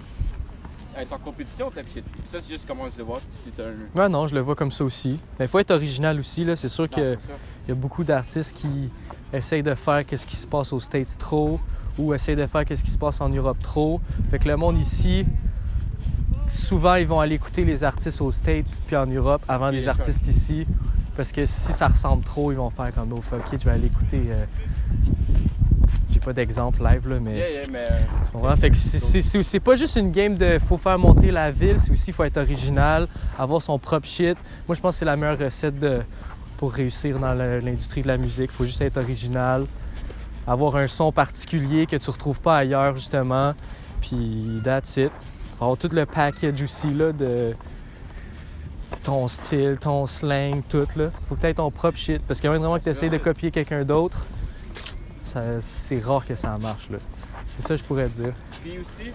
être 0.94 1.10
en 1.14 1.18
compétition, 1.18 1.70
type 1.70 1.88
shit? 1.90 2.04
Puis 2.04 2.22
ça, 2.26 2.38
c'est 2.42 2.52
juste 2.52 2.66
comment 2.68 2.86
je 2.90 2.98
le 2.98 3.04
vois. 3.04 3.20
Un. 3.58 3.98
Ouais, 3.98 4.08
non, 4.10 4.26
je 4.26 4.34
le 4.34 4.40
vois 4.42 4.54
comme 4.54 4.70
ça 4.70 4.84
aussi. 4.84 5.18
Mais 5.38 5.46
il 5.46 5.48
faut 5.48 5.58
être 5.58 5.70
original 5.70 6.18
aussi, 6.20 6.44
là. 6.44 6.54
C'est 6.54 6.68
sûr 6.68 6.84
Non, 6.84 6.88
que. 6.88 7.14
c'est 7.14 7.26
sûr. 7.26 7.34
Il 7.66 7.68
y 7.70 7.72
a 7.72 7.74
beaucoup 7.74 8.04
d'artistes 8.04 8.54
qui 8.54 8.90
essayent 9.32 9.62
de 9.62 9.74
faire 9.74 10.04
qu'est-ce 10.04 10.26
qui 10.26 10.36
se 10.36 10.46
passe 10.46 10.70
aux 10.74 10.80
States 10.80 11.16
trop 11.16 11.58
ou 11.98 12.14
essayent 12.14 12.36
de 12.36 12.46
faire 12.46 12.64
qu'est-ce 12.64 12.82
qui 12.84 12.90
se 12.90 12.98
passe 12.98 13.20
en 13.20 13.28
Europe 13.28 13.58
trop. 13.62 14.00
Fait 14.30 14.38
que 14.38 14.48
le 14.48 14.56
monde 14.56 14.78
ici, 14.78 15.26
souvent, 16.48 16.94
ils 16.94 17.06
vont 17.06 17.20
aller 17.20 17.34
écouter 17.36 17.64
les 17.64 17.84
artistes 17.84 18.20
aux 18.20 18.32
States 18.32 18.80
puis 18.86 18.96
en 18.96 19.06
Europe 19.06 19.42
avant 19.48 19.68
les 19.70 19.88
artistes 19.88 20.26
ici. 20.26 20.66
Parce 21.16 21.30
que 21.30 21.44
si 21.44 21.72
ça 21.74 21.88
ressemble 21.88 22.24
trop, 22.24 22.52
ils 22.52 22.56
vont 22.56 22.70
faire 22.70 22.92
comme, 22.94 23.12
oh 23.12 23.20
fuck 23.20 23.42
it, 23.52 23.60
je 23.60 23.66
vais 23.66 23.72
aller 23.72 23.86
écouter. 23.86 24.22
euh, 24.30 24.44
J'ai 26.10 26.20
pas 26.20 26.32
d'exemple 26.32 26.82
live, 26.82 27.06
là, 27.08 27.18
mais. 27.20 27.36
Yeah, 27.36 27.50
yeah, 27.50 27.62
mais. 27.70 27.78
euh, 27.90 27.98
Tu 28.24 28.30
comprends? 28.32 28.56
Fait 28.56 28.70
que 28.70 28.76
c'est- 28.76 29.60
pas 29.60 29.74
juste 29.76 29.96
une 29.96 30.10
game 30.10 30.36
de 30.36 30.58
faut 30.58 30.78
faire 30.78 30.98
monter 30.98 31.30
la 31.30 31.50
ville, 31.50 31.78
c'est 31.78 31.90
aussi 31.90 32.12
faut 32.12 32.24
être 32.24 32.38
original, 32.38 33.08
avoir 33.38 33.60
son 33.60 33.78
propre 33.78 34.06
shit. 34.06 34.36
Moi, 34.66 34.74
je 34.74 34.80
pense 34.80 34.94
que 34.94 34.98
c'est 35.00 35.04
la 35.04 35.16
meilleure 35.16 35.38
recette 35.38 35.78
de, 35.78 36.00
pour 36.56 36.72
réussir 36.72 37.18
dans 37.18 37.34
l'industrie 37.34 38.00
de 38.02 38.08
la 38.08 38.16
musique. 38.16 38.50
Faut 38.50 38.64
juste 38.64 38.80
être 38.80 38.96
original, 38.96 39.66
avoir 40.46 40.76
un 40.76 40.86
son 40.86 41.12
particulier 41.12 41.86
que 41.86 41.96
tu 41.96 42.10
retrouves 42.10 42.40
pas 42.40 42.58
ailleurs, 42.58 42.96
justement. 42.96 43.54
Puis, 44.00 44.60
that's 44.64 44.96
it. 44.96 45.10
Faut 45.58 45.64
avoir 45.64 45.78
tout 45.78 45.90
le 45.92 46.06
package 46.06 46.62
aussi, 46.62 46.92
là, 46.92 47.12
de 47.12 47.54
ton 49.02 49.28
style, 49.28 49.78
ton 49.80 50.06
slang, 50.06 50.62
tout, 50.68 50.86
là. 50.96 51.10
Faut 51.28 51.36
que 51.36 51.40
tu 51.40 51.46
aies 51.46 51.54
ton 51.54 51.70
propre 51.70 51.98
shit. 51.98 52.22
Parce 52.26 52.40
que 52.40 52.48
même 52.48 52.58
vraiment 52.58 52.78
que 52.78 52.84
tu 52.84 52.90
essaies 52.90 53.10
de 53.10 53.18
copier 53.18 53.50
quelqu'un 53.50 53.84
d'autre, 53.84 54.26
c'est 55.22 55.98
rare 55.98 56.26
que 56.26 56.34
ça 56.34 56.58
marche, 56.58 56.90
là. 56.90 56.98
C'est 57.52 57.62
ça 57.62 57.74
que 57.74 57.80
je 57.80 57.84
pourrais 57.84 58.08
dire. 58.08 58.32
Puis 58.62 58.78
aussi, 58.78 59.12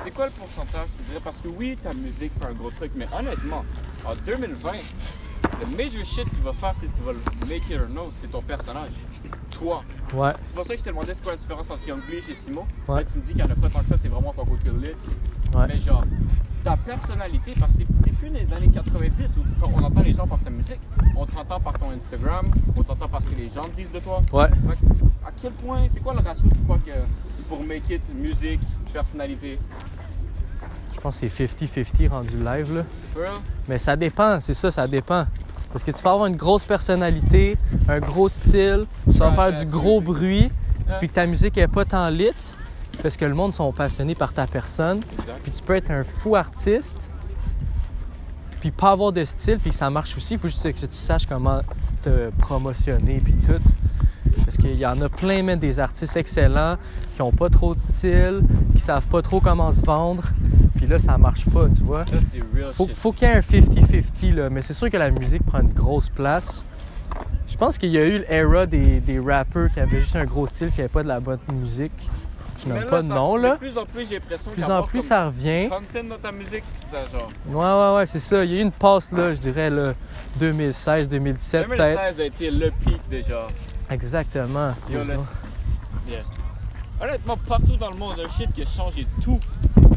C'est 0.00 0.10
quoi 0.10 0.26
le 0.26 0.32
pourcentage, 0.32 0.88
tu 0.96 1.04
dirais? 1.04 1.20
Parce 1.22 1.36
que 1.36 1.48
oui, 1.48 1.76
ta 1.80 1.92
musique 1.92 2.32
fait 2.40 2.46
un 2.46 2.52
gros 2.52 2.70
truc, 2.70 2.92
mais 2.94 3.06
honnêtement, 3.16 3.64
en 4.04 4.14
2020, 4.26 4.70
le 5.42 5.76
major 5.76 6.04
shit 6.04 6.28
que 6.28 6.36
tu 6.36 6.42
vas 6.42 6.52
faire, 6.52 6.74
c'est 6.78 6.86
que 6.86 6.96
tu 6.96 7.02
vas 7.02 7.12
le 7.12 7.20
make 7.48 7.68
it 7.70 7.80
or 7.80 7.88
no, 7.88 8.10
c'est 8.12 8.30
ton 8.30 8.42
personnage. 8.42 8.92
Toi. 9.50 9.82
Ouais. 10.14 10.32
C'est 10.44 10.54
pour 10.54 10.64
ça 10.64 10.74
que 10.74 10.80
je 10.80 10.84
te 10.84 10.88
demandais 10.88 11.14
c'est 11.14 11.22
quoi 11.22 11.32
la 11.32 11.38
différence 11.38 11.70
entre 11.70 11.86
Young 11.86 12.00
Bleach 12.06 12.28
et 12.28 12.34
Simo. 12.34 12.66
Ouais. 12.88 12.96
Là, 12.96 13.04
tu 13.04 13.18
me 13.18 13.22
dis 13.22 13.32
qu'il 13.32 13.42
n'y 13.42 13.48
en 13.48 13.52
a 13.52 13.56
pas 13.56 13.68
tant 13.68 13.80
que 13.80 13.88
ça, 13.88 13.96
c'est 13.96 14.08
vraiment 14.08 14.32
ton 14.32 14.44
côté 14.44 14.70
lit. 14.70 14.94
Ouais. 15.54 15.66
Mais 15.68 15.78
genre, 15.78 16.04
ta 16.64 16.76
personnalité, 16.76 17.54
parce 17.58 17.72
que 17.74 17.84
t'es 18.02 18.12
plus 18.12 18.30
dans 18.30 18.38
les 18.38 18.52
années 18.52 18.70
90 18.70 19.36
où 19.36 19.64
on 19.64 19.82
entend 19.82 20.02
les 20.02 20.14
gens 20.14 20.26
par 20.26 20.40
ta 20.40 20.50
musique, 20.50 20.80
on 21.16 21.26
t'entend 21.26 21.60
par 21.60 21.78
ton 21.78 21.90
Instagram, 21.90 22.50
on 22.76 22.82
t'entend 22.82 23.08
parce 23.08 23.26
que 23.26 23.34
les 23.34 23.48
gens 23.48 23.68
disent 23.68 23.92
de 23.92 24.00
toi. 24.00 24.22
Ouais. 24.32 24.48
À 25.24 25.30
quel 25.40 25.52
point, 25.52 25.86
c'est 25.92 26.00
quoi 26.00 26.14
le 26.14 26.20
ratio 26.20 26.48
tu 26.54 26.60
crois 26.62 26.78
que 26.78 26.90
pour 27.48 27.62
make 27.62 27.88
it, 27.90 28.02
musique, 28.14 28.60
personnalité? 28.92 29.58
Je 30.92 31.00
pense 31.00 31.20
que 31.20 31.28
c'est 31.28 31.46
50-50 31.46 32.08
rendu 32.08 32.36
live, 32.36 32.76
là. 32.76 32.82
Mais 33.68 33.78
ça 33.78 33.96
dépend, 33.96 34.40
c'est 34.40 34.54
ça, 34.54 34.70
ça 34.70 34.86
dépend. 34.86 35.26
Parce 35.72 35.82
que 35.84 35.90
tu 35.90 36.02
peux 36.02 36.08
avoir 36.08 36.26
une 36.26 36.36
grosse 36.36 36.64
personnalité, 36.66 37.56
un 37.88 37.98
gros 37.98 38.28
style, 38.28 38.86
tu 39.10 39.18
vas 39.18 39.32
faire 39.32 39.52
du 39.52 39.66
gros 39.66 40.00
bruit, 40.00 40.50
puis 40.98 41.08
que 41.08 41.14
ta 41.14 41.26
musique 41.26 41.56
est 41.56 41.68
pas 41.68 41.84
tant 41.84 42.08
lit, 42.10 42.54
parce 43.02 43.16
que 43.16 43.24
le 43.24 43.34
monde 43.34 43.54
sont 43.54 43.72
passionnés 43.72 44.14
par 44.14 44.34
ta 44.34 44.46
personne. 44.46 45.00
Puis 45.42 45.52
tu 45.52 45.62
peux 45.62 45.74
être 45.74 45.90
un 45.90 46.04
fou 46.04 46.36
artiste, 46.36 47.10
puis 48.60 48.70
pas 48.70 48.90
avoir 48.90 49.12
de 49.12 49.24
style, 49.24 49.58
puis 49.58 49.70
que 49.70 49.76
ça 49.76 49.88
marche 49.88 50.16
aussi. 50.16 50.34
Il 50.34 50.40
faut 50.40 50.48
juste 50.48 50.70
que 50.72 50.86
tu 50.86 50.92
saches 50.92 51.26
comment 51.26 51.62
te 52.02 52.30
promotionner, 52.38 53.20
puis 53.24 53.34
tout. 53.36 53.62
Parce 54.44 54.56
qu'il 54.56 54.76
y 54.76 54.84
en 54.84 55.00
a 55.00 55.08
plein, 55.08 55.42
même 55.42 55.58
des 55.58 55.80
artistes 55.80 56.16
excellents 56.16 56.76
qui 57.14 57.22
ont 57.22 57.32
pas 57.32 57.48
trop 57.48 57.74
de 57.74 57.80
style, 57.80 58.42
qui 58.74 58.80
savent 58.80 59.06
pas 59.06 59.22
trop 59.22 59.40
comment 59.40 59.72
se 59.72 59.80
vendre. 59.80 60.24
Là, 60.92 60.98
ça 60.98 61.16
marche 61.16 61.46
pas, 61.46 61.68
tu 61.74 61.82
vois. 61.84 62.04
Ça, 62.04 62.12
c'est 62.30 62.42
real 62.54 62.70
Faut, 62.74 62.86
shit. 62.86 62.94
faut 62.96 63.12
qu'il 63.12 63.26
y 63.26 63.30
ait 63.30 63.34
un 63.36 63.40
50-50, 63.40 64.34
là. 64.34 64.50
Mais 64.50 64.60
c'est 64.60 64.74
sûr 64.74 64.90
que 64.90 64.96
la 64.98 65.10
musique 65.10 65.42
prend 65.42 65.60
une 65.60 65.72
grosse 65.72 66.10
place. 66.10 66.66
Je 67.48 67.56
pense 67.56 67.78
qu'il 67.78 67.88
y 67.90 67.96
a 67.96 68.04
eu 68.06 68.24
l'era 68.28 68.66
des, 68.66 69.00
des 69.00 69.18
rappers 69.18 69.70
qui 69.72 69.80
avaient 69.80 70.00
juste 70.00 70.16
un 70.16 70.26
gros 70.26 70.46
style, 70.46 70.70
qui 70.70 70.76
n'avaient 70.78 70.88
pas 70.90 71.02
de 71.02 71.08
la 71.08 71.18
bonne 71.18 71.38
musique. 71.54 71.92
Je 72.62 72.68
là, 72.68 72.82
pas 72.82 73.00
de 73.00 73.08
nom, 73.08 73.36
De 73.38 73.42
là. 73.42 73.56
plus 73.56 73.76
en 73.78 73.86
plus, 73.86 74.06
j'ai 74.06 74.16
l'impression 74.16 74.50
plus 74.50 74.64
en 74.64 74.82
plus, 74.82 75.00
ça 75.02 75.26
revient. 75.26 75.68
content 75.70 76.04
dans 76.08 76.18
ta 76.18 76.30
musique, 76.30 76.62
ça 76.76 76.98
genre. 77.10 77.30
Ouais, 77.48 77.56
ouais, 77.90 77.96
ouais, 77.96 78.06
c'est 78.06 78.20
ça. 78.20 78.44
Il 78.44 78.52
y 78.52 78.56
a 78.56 78.58
eu 78.58 78.62
une 78.62 78.70
passe, 78.70 79.10
là, 79.12 79.32
je 79.32 79.40
dirais, 79.40 79.70
là, 79.70 79.94
2016-2017, 80.38 81.64
peut-être. 81.68 81.78
2016 81.78 82.20
a 82.20 82.24
été 82.24 82.50
le 82.50 82.70
pic 82.84 83.00
déjà. 83.10 83.48
Exactement. 83.90 84.74
Yo, 84.90 84.98
Plus 85.00 85.08
le- 85.08 85.14
loin. 85.14 85.24
Yeah. 86.08 86.20
Honnêtement, 87.00 87.36
partout 87.48 87.76
dans 87.78 87.90
le 87.90 87.96
monde, 87.96 88.16
un 88.24 88.28
shit 88.38 88.52
qui 88.52 88.62
a 88.62 88.66
changé 88.66 89.06
tout. 89.24 89.40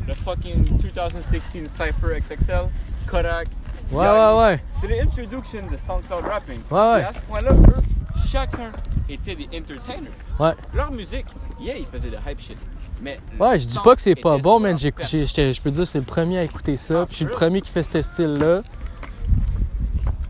Le 0.07 0.13
fucking 0.13 0.77
2016 0.77 1.67
Cypher 1.67 2.19
XXL, 2.19 2.67
Kodak. 3.07 3.47
Ouais, 3.91 4.03
Yanni. 4.05 4.19
ouais, 4.19 4.43
ouais. 4.43 4.63
C'est 4.71 4.88
l'introduction 4.88 5.62
de 5.71 5.77
SoundCloud 5.77 6.24
Rapping. 6.25 6.59
Ouais, 6.71 6.79
ouais. 6.79 7.01
Et 7.01 7.03
à 7.03 7.13
ce 7.13 7.19
point-là, 7.19 7.51
eux, 7.51 7.83
chacun 8.27 8.69
était 9.09 9.35
des 9.35 9.45
entertainers. 9.45 10.12
Ouais. 10.39 10.53
Leur 10.74 10.91
musique, 10.91 11.25
yeah, 11.59 11.77
ils 11.77 11.85
faisaient 11.85 12.09
de 12.09 12.17
hype 12.27 12.39
shit. 12.39 12.57
Mais 13.01 13.19
Ouais, 13.39 13.59
je 13.59 13.67
dis 13.67 13.79
pas 13.83 13.95
que 13.95 14.01
c'est 14.01 14.15
pas 14.15 14.38
bon, 14.38 14.59
leur 14.59 14.77
j'ai, 14.77 14.91
je 14.91 15.62
peux 15.62 15.71
dire 15.71 15.83
que 15.83 15.89
c'est 15.89 16.00
le 16.00 16.05
premier 16.05 16.39
à 16.39 16.43
écouter 16.43 16.77
ça. 16.77 17.01
Ah, 17.01 17.05
puis 17.05 17.13
je 17.13 17.15
suis 17.17 17.25
le 17.25 17.31
premier 17.31 17.62
qui 17.62 17.69
fait 17.69 17.83
ce 17.83 18.01
style-là. 18.01 18.62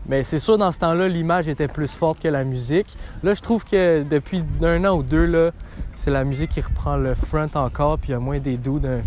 Mais 0.08 0.22
c'est 0.22 0.38
sûr, 0.38 0.56
dans 0.56 0.70
ce 0.70 0.78
temps-là, 0.78 1.08
l'image 1.08 1.48
était 1.48 1.68
plus 1.68 1.94
forte 1.94 2.20
que 2.20 2.28
la 2.28 2.44
musique. 2.44 2.96
Là, 3.22 3.34
je 3.34 3.40
trouve 3.40 3.64
que 3.64 4.04
depuis 4.04 4.44
un 4.62 4.84
an 4.84 4.96
ou 4.96 5.02
deux, 5.02 5.24
là, 5.24 5.50
c'est 5.94 6.10
la 6.10 6.22
musique 6.24 6.50
qui 6.50 6.60
reprend 6.60 6.96
le 6.96 7.14
front 7.14 7.48
encore, 7.54 7.98
puis 7.98 8.10
il 8.10 8.12
y 8.12 8.14
a 8.14 8.20
moins 8.20 8.38
des 8.38 8.56
dudes 8.56 8.86
un, 8.86 9.00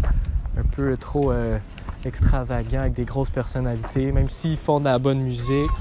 un 0.59 0.63
peu 0.63 0.95
trop 0.97 1.31
euh, 1.31 1.57
extravagants 2.05 2.81
avec 2.81 2.93
des 2.93 3.05
grosses 3.05 3.29
personnalités, 3.29 4.11
même 4.11 4.29
s'ils 4.29 4.57
font 4.57 4.79
de 4.79 4.85
la 4.85 4.99
bonne 4.99 5.21
musique. 5.21 5.71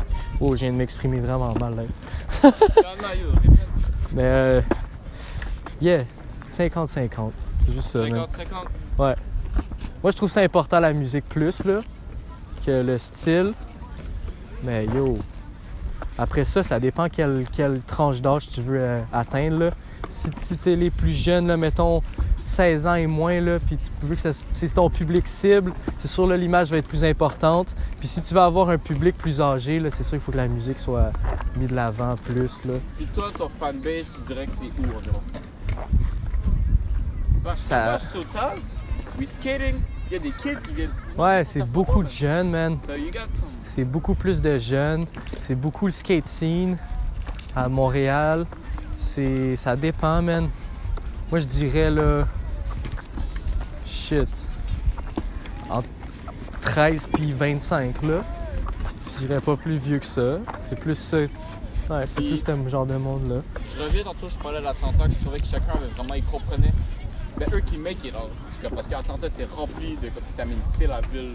Oh, 0.40 0.54
je 0.54 0.61
viens 0.62 0.73
de 0.73 0.76
m'exprimer 0.76 1.20
vraiment 1.20 1.54
mal 1.54 1.76
là. 1.76 2.50
Mais, 4.12 4.25
euh, 4.25 4.61
yeah, 5.80 6.04
50-50. 6.49 7.30
C'est 7.66 7.73
juste 7.73 7.88
ça. 7.88 8.00
man. 8.00 8.26
50-50. 8.99 9.16
Moi, 10.02 10.12
je 10.12 10.16
trouve 10.16 10.30
ça 10.30 10.40
important 10.40 10.80
la 10.80 10.92
musique 10.92 11.25
plus 11.28 11.64
là, 11.64 11.80
que 12.64 12.70
le 12.70 12.97
style. 12.99 13.52
Mais 14.62 14.87
yo, 14.87 15.18
après 16.16 16.44
ça, 16.44 16.62
ça 16.62 16.80
dépend 16.80 17.08
quelle, 17.08 17.44
quelle 17.52 17.80
tranche 17.82 18.20
d'âge 18.20 18.49
tu 18.49 18.61
veux 18.61 18.80
euh, 18.80 19.02
atteindre. 19.12 19.58
Là. 19.58 19.70
Si, 20.09 20.28
si 20.38 20.57
t'es 20.57 20.76
les 20.76 20.90
plus 20.90 21.12
jeunes, 21.12 21.47
là, 21.47 21.57
mettons 21.57 22.02
16 22.38 22.87
ans 22.87 22.95
et 22.95 23.07
moins, 23.07 23.40
là, 23.40 23.59
puis 23.59 23.76
tu 23.76 23.88
veux 24.02 24.17
que 24.17 24.31
c'est 24.50 24.69
ton 24.75 24.90
public 24.90 25.26
cible, 25.28 25.73
c'est 25.99 26.09
sûr 26.09 26.26
là, 26.26 26.37
l'image 26.37 26.71
va 26.71 26.78
être 26.78 26.87
plus 26.87 27.05
importante. 27.05 27.75
Puis 27.99 28.09
si 28.09 28.21
tu 28.21 28.35
veux 28.35 28.40
avoir 28.40 28.71
un 28.71 28.78
public 28.78 29.17
plus 29.17 29.40
âgé, 29.40 29.81
c'est 29.90 30.02
sûr 30.02 30.12
qu'il 30.12 30.21
faut 30.21 30.33
que 30.33 30.37
la 30.37 30.49
musique 30.49 30.78
soit 30.78 31.12
mise 31.57 31.69
de 31.69 31.75
l'avant 31.75 32.17
plus. 32.17 32.64
Là. 32.64 32.75
Puis 32.97 33.07
toi, 33.14 33.31
ton 33.37 33.49
fanbase, 33.49 34.11
tu 34.14 34.21
dirais 34.26 34.47
que 34.47 34.52
c'est 34.52 34.64
où 34.81 34.85
environ? 34.97 35.21
Parce 37.43 37.61
que 37.61 37.67
Ça- 37.67 37.99
we 39.19 39.26
skating, 39.28 39.76
il 40.11 40.12
y 40.12 40.17
a 40.17 40.19
des 40.19 40.33
kids 40.33 40.57
qui 40.67 40.75
viennent. 40.75 40.90
Ouais, 41.17 41.45
c'est 41.45 41.62
beaucoup 41.62 42.02
de 42.02 42.09
jeunes, 42.09 42.50
man. 42.50 42.78
So. 42.78 42.93
C'est 43.64 43.85
beaucoup 43.85 44.14
plus 44.14 44.40
de 44.40 44.57
jeunes. 44.57 45.07
C'est 45.40 45.55
beaucoup 45.55 45.87
le 45.87 45.93
skate 45.93 46.26
scene 46.26 46.76
à 47.55 47.69
Montréal. 47.69 48.47
C'est, 48.99 49.55
ça 49.55 49.76
dépend, 49.76 50.21
man. 50.21 50.49
Moi, 51.31 51.38
je 51.38 51.45
dirais, 51.45 51.88
là, 51.88 52.26
shit, 53.87 54.28
entre 55.71 55.88
13 56.61 57.07
puis 57.14 57.33
25, 57.33 58.02
là. 58.02 58.25
Je 59.14 59.26
dirais 59.26 59.40
pas 59.40 59.55
plus 59.57 59.76
vieux 59.76 60.00
que 60.00 60.07
ça. 60.07 60.38
C'est 60.59 60.78
plus 60.78 60.97
ça. 60.97 61.19
Ouais, 61.19 62.07
c'est 62.07 62.17
plus 62.23 62.38
ce 62.45 62.69
genre 62.69 62.87
de 62.87 62.97
monde-là. 62.97 63.43
Je 63.76 63.83
reviens 63.85 64.02
tantôt, 64.02 64.28
je 64.28 64.37
parlais 64.37 64.61
d'Atlanta, 64.61 65.07
que 65.07 65.12
je 65.12 65.19
trouvais 65.21 65.40
que 65.40 65.47
chacun 65.47 65.73
avait 65.75 65.87
vraiment, 65.97 66.14
il 66.14 66.25
comprenait. 66.25 66.75
Ben, 67.38 67.49
eux 67.55 67.61
qui 67.61 67.78
make 67.78 68.05
it 68.05 68.14
all. 68.17 68.31
Parce 68.75 68.88
qu'Atlanta, 68.88 69.28
c'est 69.31 69.49
rempli 69.49 69.97
de. 70.02 70.11
Ça 70.28 70.43
c'est 70.64 70.88
la 70.88 71.00
ville, 71.12 71.35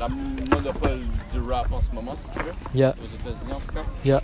la 0.00 0.08
monopole 0.08 1.00
du 1.30 1.40
rap 1.40 1.70
en 1.70 1.82
ce 1.82 1.94
moment, 1.94 2.14
si 2.16 2.30
tu 2.30 2.38
veux, 2.42 2.52
Yeah, 2.74 2.94
aux 3.02 3.04
États-Unis 3.04 3.52
en 3.52 3.60
tout 3.60 3.74
cas. 3.74 3.84
yeah. 4.02 4.22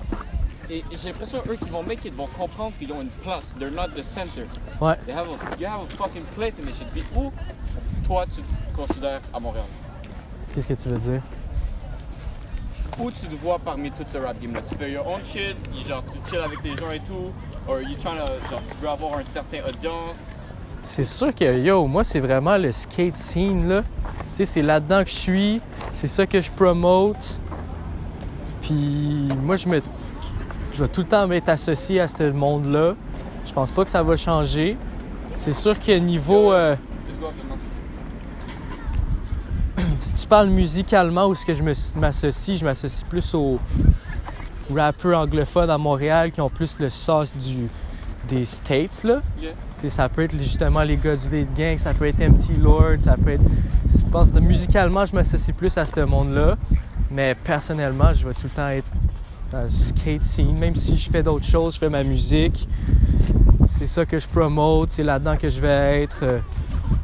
Et 0.71 0.85
j'ai 0.91 1.09
l'impression 1.09 1.39
eux 1.49 1.57
qui 1.57 1.71
vont 1.71 1.83
make 1.83 2.05
it 2.05 2.15
vont 2.15 2.27
comprendre 2.27 2.73
qu'ils 2.79 2.93
ont 2.93 3.01
une 3.01 3.09
place. 3.23 3.55
They're 3.59 3.71
not 3.71 3.89
the 3.97 4.03
center. 4.03 4.47
Ouais. 4.81 4.97
They 5.07 5.15
have 5.15 5.27
a, 5.29 5.57
you 5.59 5.67
have 5.67 5.81
a 5.81 5.87
fucking 5.97 6.25
place 6.37 6.59
in 6.59 6.67
this 6.67 6.77
shit. 6.77 6.89
Puis 6.93 7.03
où, 7.17 7.33
toi, 8.07 8.27
tu 8.27 8.43
te 8.43 8.77
considères 8.77 9.23
à 9.33 9.41
Montréal? 9.41 9.65
Qu'est-ce 10.55 10.69
que 10.69 10.75
tu 10.75 10.89
veux 10.91 10.99
dire? 10.99 11.23
Où 12.99 13.11
tu 13.11 13.27
te 13.27 13.35
vois 13.37 13.59
parmi 13.59 13.91
tout 13.91 14.03
ce 14.07 14.19
rap 14.19 14.39
game 14.41 14.55
là? 14.55 14.61
Tu 14.69 14.75
fais 14.75 14.91
your 14.91 15.07
own 15.07 15.23
shit, 15.25 15.57
genre 15.87 16.03
tu 16.05 16.31
chill 16.31 16.41
avec 16.41 16.63
les 16.63 16.77
gens 16.77 16.91
et 16.91 17.01
tout, 17.01 17.33
or 17.67 17.81
you 17.81 17.97
trying 17.97 18.19
to, 18.19 18.27
genre 18.51 18.63
tu 18.69 18.77
veux 18.83 18.89
avoir 18.89 19.19
un 19.19 19.25
certain 19.25 19.59
audience? 19.67 20.37
C'est 20.83 21.05
sûr 21.05 21.35
que, 21.35 21.61
yo, 21.61 21.87
moi, 21.87 22.05
c'est 22.05 22.21
vraiment 22.21 22.57
le 22.57 22.73
skate 22.73 23.17
scene, 23.17 23.69
là. 23.69 23.83
Tu 23.83 24.39
sais, 24.39 24.45
c'est 24.45 24.63
là-dedans 24.63 25.05
que 25.05 25.11
je 25.11 25.15
suis, 25.15 25.61
c'est 25.95 26.07
ça 26.07 26.27
que 26.27 26.41
je 26.41 26.51
promote. 26.51 27.41
Puis 28.61 29.29
moi, 29.43 29.57
je 29.57 29.69
me... 29.69 29.81
Je 30.79 30.85
vais 30.85 30.89
tout 30.91 31.01
le 31.01 31.09
temps 31.09 31.27
m'être 31.27 31.49
associé 31.49 31.99
à 31.99 32.07
ce 32.07 32.31
monde-là. 32.31 32.95
Je 33.45 33.53
pense 33.53 33.73
pas 33.73 33.83
que 33.83 33.91
ça 33.91 34.01
va 34.01 34.15
changer. 34.15 34.77
C'est 35.35 35.51
sûr 35.51 35.77
que 35.81 35.91
niveau... 35.99 36.53
euh, 36.53 36.77
si 39.99 40.15
tu 40.15 40.29
parles 40.29 40.51
musicalement 40.51 41.27
ou 41.27 41.35
ce 41.35 41.45
que 41.45 41.53
je 41.53 41.65
m'associe, 41.99 42.57
je 42.57 42.65
m'associe 42.65 43.03
plus 43.09 43.35
aux 43.35 43.59
rappeurs 44.73 45.19
anglophones 45.19 45.69
à 45.69 45.79
Montréal 45.79 46.31
qui 46.31 46.41
ont 46.41 46.49
plus 46.49 46.79
le 46.79 46.89
sauce 46.89 47.37
du, 47.37 47.67
des 48.29 48.45
States, 48.45 49.03
là. 49.03 49.21
Yeah. 49.43 49.55
Ça 49.89 50.09
peut 50.09 50.23
être 50.23 50.39
justement 50.39 50.85
les 50.85 50.97
gars 50.97 51.17
du 51.17 51.29
Lead 51.29 51.55
Gang, 51.57 51.77
ça 51.77 51.93
peut 51.93 52.07
être 52.07 52.21
MT 52.21 52.63
Lord, 52.63 52.99
ça 53.01 53.17
peut 53.17 53.31
être. 53.31 53.43
Je 53.85 54.05
pense 54.13 54.31
que 54.31 54.39
musicalement, 54.39 55.05
je 55.05 55.13
m'associe 55.13 55.57
plus 55.57 55.77
à 55.77 55.85
ce 55.85 55.99
monde-là. 55.99 56.57
Mais 57.11 57.35
personnellement, 57.35 58.13
je 58.15 58.29
vais 58.29 58.35
tout 58.35 58.45
le 58.45 58.51
temps 58.51 58.69
être 58.69 58.87
dans 59.51 59.63
le 59.63 59.69
skate 59.69 60.23
scene. 60.23 60.57
Même 60.59 60.75
si 60.77 60.97
je 60.97 61.11
fais 61.11 61.23
d'autres 61.23 61.47
choses, 61.47 61.75
je 61.75 61.79
fais 61.81 61.89
ma 61.89 62.03
musique. 62.03 62.69
C'est 63.71 63.87
ça 63.87 64.05
que 64.05 64.19
je 64.19 64.29
promote, 64.29 64.91
c'est 64.91 65.05
là-dedans 65.05 65.37
que 65.37 65.49
je 65.51 65.61
vais 65.61 66.03
être. 66.03 66.19
euh, 66.23 66.39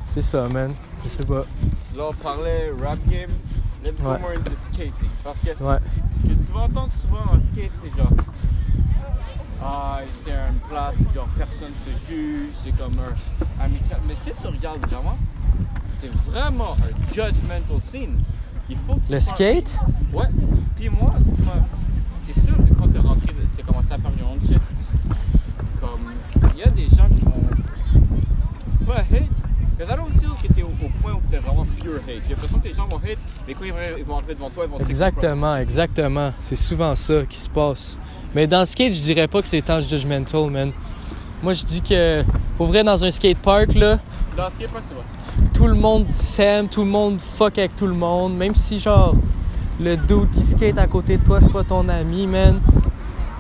C'est 0.09 0.23
ça, 0.23 0.49
man. 0.49 0.73
Je 1.05 1.09
sais 1.11 1.25
pas. 1.25 1.45
Là, 1.97 2.05
on 2.11 2.15
parlait 2.15 2.71
rap 2.83 2.99
game. 3.09 3.31
Let's 3.85 4.01
go 4.01 4.11
Ouais. 4.11 4.19
more 4.21 4.31
into 4.31 4.53
skating. 4.73 4.93
Parce 5.23 5.39
que 5.39 5.51
Ouais. 5.63 5.79
ce 6.15 6.21
que 6.23 6.35
tu 6.35 6.53
vas 6.53 6.61
entendre 6.61 6.91
souvent 7.03 7.35
le 7.35 7.41
skate, 7.43 7.73
c'est 7.83 7.97
genre. 7.97 8.13
Ah, 9.63 10.01
c'est 10.13 10.31
une 10.31 10.59
place 10.69 10.95
où 11.01 11.15
genre 11.15 11.29
personne 11.39 11.73
se 11.85 12.07
juge, 12.13 12.49
c'est 12.63 12.73
comme 12.77 12.95
un 12.99 13.65
amical. 13.65 14.01
Mais 14.07 14.15
si 14.23 14.31
tu 14.41 14.47
regardes 14.47 14.81
vraiment, 14.89 15.17
c'est 16.01 16.13
vraiment 16.31 16.73
un 16.83 17.15
judgmental 17.15 17.81
scene. 17.91 18.19
Il 18.69 18.77
faut 18.77 18.95
que 18.97 19.07
tu 19.07 19.13
Le 19.13 19.21
skate? 19.21 19.79
Ouais. 20.13 20.27
Puis 20.77 20.89
moi, 20.91 21.13
ce 21.21 21.25
qui 21.31 21.43
m'a- 21.43 21.67
c'est 22.27 22.41
sûr 22.41 22.57
que 22.57 22.75
quand 22.75 22.89
t'es 22.89 22.99
rentré, 22.99 23.35
t'as 23.57 23.63
commencé 23.63 23.89
à 23.93 23.99
faire 23.99 24.11
your 24.19 24.31
own 24.33 24.41
shit. 24.47 24.61
Comme, 25.81 26.51
il 26.55 26.61
y 26.61 26.63
a 26.63 26.71
des 26.71 26.89
gens 26.89 27.07
qui 27.09 27.25
vont 27.25 28.87
pas 28.87 29.01
hate, 29.01 29.29
Parce 29.79 29.91
que 29.91 29.95
I 29.95 29.97
don't 29.97 30.21
feel 30.21 30.31
que 30.43 30.53
t'es 30.53 30.63
au, 30.63 30.67
au 30.69 30.89
point 31.03 31.13
où 31.13 31.21
t'es 31.31 31.39
vraiment 31.39 31.67
pure 31.81 31.97
hate. 32.07 32.23
J'ai 32.29 32.35
l'impression 32.35 32.59
que 32.59 32.69
les 32.69 32.75
gens 32.75 32.87
vont 32.87 32.97
hate, 32.99 33.19
mais 33.47 33.55
quand 33.55 33.65
ils 33.65 33.73
vont, 33.73 33.79
ils 33.99 34.05
vont 34.05 34.17
arriver 34.17 34.35
devant 34.35 34.51
toi, 34.51 34.65
ils 34.67 34.71
vont 34.71 34.79
te 34.79 34.85
Exactement, 34.85 35.57
exactement. 35.57 36.33
C'est 36.41 36.57
souvent 36.57 36.95
ça 36.95 37.23
qui 37.29 37.39
se 37.39 37.49
passe. 37.49 37.99
Mais 38.35 38.47
dans 38.47 38.61
le 38.61 38.65
skate, 38.65 38.93
je 38.95 39.03
dirais 39.03 39.29
pas 39.29 39.41
que 39.43 39.49
c'est 39.49 39.63
tant 39.63 39.81
judgmental, 39.81 40.51
man. 40.51 40.73
Moi, 41.43 41.53
je 41.53 41.65
dis 41.65 41.81
que, 41.83 42.25
pour 42.57 42.67
vrai, 42.69 42.83
dans 42.83 43.05
un 43.05 43.11
skatepark, 43.11 43.75
là, 43.75 43.99
Dans 44.37 44.45
le 44.45 44.51
skatepark, 44.51 44.85
c'est 44.89 44.95
vrai. 44.95 45.51
tout 45.53 45.67
le 45.67 45.75
monde 45.75 46.11
s'aime, 46.11 46.69
tout 46.69 46.81
le 46.83 46.91
monde 46.91 47.21
fuck 47.21 47.59
avec 47.59 47.77
tout 47.77 47.87
le 47.87 47.93
monde. 47.95 48.35
Même 48.37 48.55
si, 48.55 48.79
genre, 48.79 49.15
le 49.81 49.97
dude 49.97 50.31
qui 50.33 50.43
skate 50.43 50.79
à 50.79 50.87
côté 50.87 51.17
de 51.19 51.25
toi, 51.25 51.41
c'est 51.41 51.53
pas 51.53 51.65
ton 51.65 51.89
ami, 51.89 52.27
man. 52.27 52.61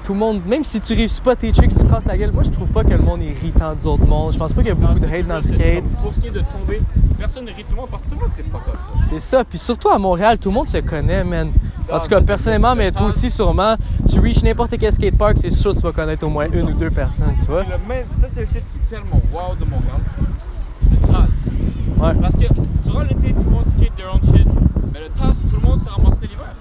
Tout 0.02 0.12
le 0.12 0.18
monde, 0.18 0.42
même 0.46 0.64
si 0.64 0.80
tu 0.80 0.92
réussis 0.92 1.22
pas 1.22 1.34
tes 1.34 1.50
tricks, 1.50 1.74
tu 1.74 1.86
casses 1.86 2.04
la 2.04 2.18
gueule. 2.18 2.30
Moi, 2.32 2.42
je 2.42 2.50
trouve 2.50 2.70
pas 2.70 2.84
que 2.84 2.90
le 2.90 2.98
monde 2.98 3.22
est 3.22 3.30
irritant 3.30 3.74
des 3.74 3.86
autres 3.86 4.04
mondes. 4.06 4.32
Je 4.34 4.38
pense 4.38 4.52
pas 4.52 4.60
qu'il 4.60 4.68
y 4.68 4.72
a 4.72 4.74
beaucoup 4.74 4.98
de 5.00 5.06
hate 5.06 5.26
dans 5.26 5.36
le 5.36 5.40
skate. 5.40 5.98
Pour 6.02 6.12
ce 6.12 6.20
qui 6.20 6.28
est 6.28 6.30
de 6.30 6.40
tomber, 6.40 6.82
personne 7.18 7.46
ne 7.46 7.50
rit 7.50 7.64
tout 7.64 7.70
le 7.70 7.76
monde 7.76 7.88
parce 7.90 8.02
que 8.02 8.10
tout 8.10 8.16
le 8.16 8.20
monde 8.20 8.30
c'est 8.34 8.42
fuck 8.42 8.60
up. 8.68 8.74
ça. 8.76 9.06
C'est 9.08 9.20
ça. 9.20 9.44
Puis 9.44 9.58
surtout 9.58 9.88
à 9.88 9.96
Montréal, 9.98 10.38
tout 10.38 10.50
le 10.50 10.54
monde 10.56 10.68
se 10.68 10.76
connaît, 10.78 11.24
man. 11.24 11.48
En 11.90 11.96
Ah, 11.96 12.00
tout 12.00 12.08
cas, 12.08 12.16
ça, 12.16 12.20
c'est 12.20 12.26
personnellement, 12.26 12.74
mais 12.76 12.92
toi 12.92 13.06
aussi, 13.06 13.30
sûrement, 13.30 13.76
tu 14.10 14.20
reach 14.20 14.42
n'importe 14.42 14.74
quel 14.78 14.92
skatepark, 14.92 15.38
c'est 15.38 15.48
sûr 15.50 15.72
que 15.72 15.78
tu 15.78 15.82
vas 15.84 15.92
connaître 15.92 16.26
au 16.26 16.30
moins 16.30 16.48
une 16.52 16.68
ou 16.68 16.74
deux 16.74 16.90
personnes, 16.90 17.34
tu 17.40 17.46
vois. 17.46 17.64
Ça 17.64 18.26
c'est 18.28 18.40
le 18.40 18.46
shit 18.46 18.52
qui 18.72 18.78
est 18.78 18.96
tellement 18.96 19.22
wow 19.32 19.54
de 19.54 19.64
Montréal. 19.64 21.28
Ouais. 21.98 22.14
Parce 22.20 22.34
que 22.34 22.44
durant 22.84 23.00
l'été, 23.00 23.32
tout 23.32 23.42
le 23.44 23.50
monde 23.50 23.64
skate 23.70 23.94
their 23.96 24.12
own 24.14 24.20
shit. 24.36 24.46
Mais 24.94 25.00
le 25.00 25.08
TAS, 25.10 25.34
tout 25.50 25.56
le 25.60 25.68
monde 25.68 25.82
se 25.82 25.88
ramasse 25.88 26.20
l'hiver. 26.22 26.54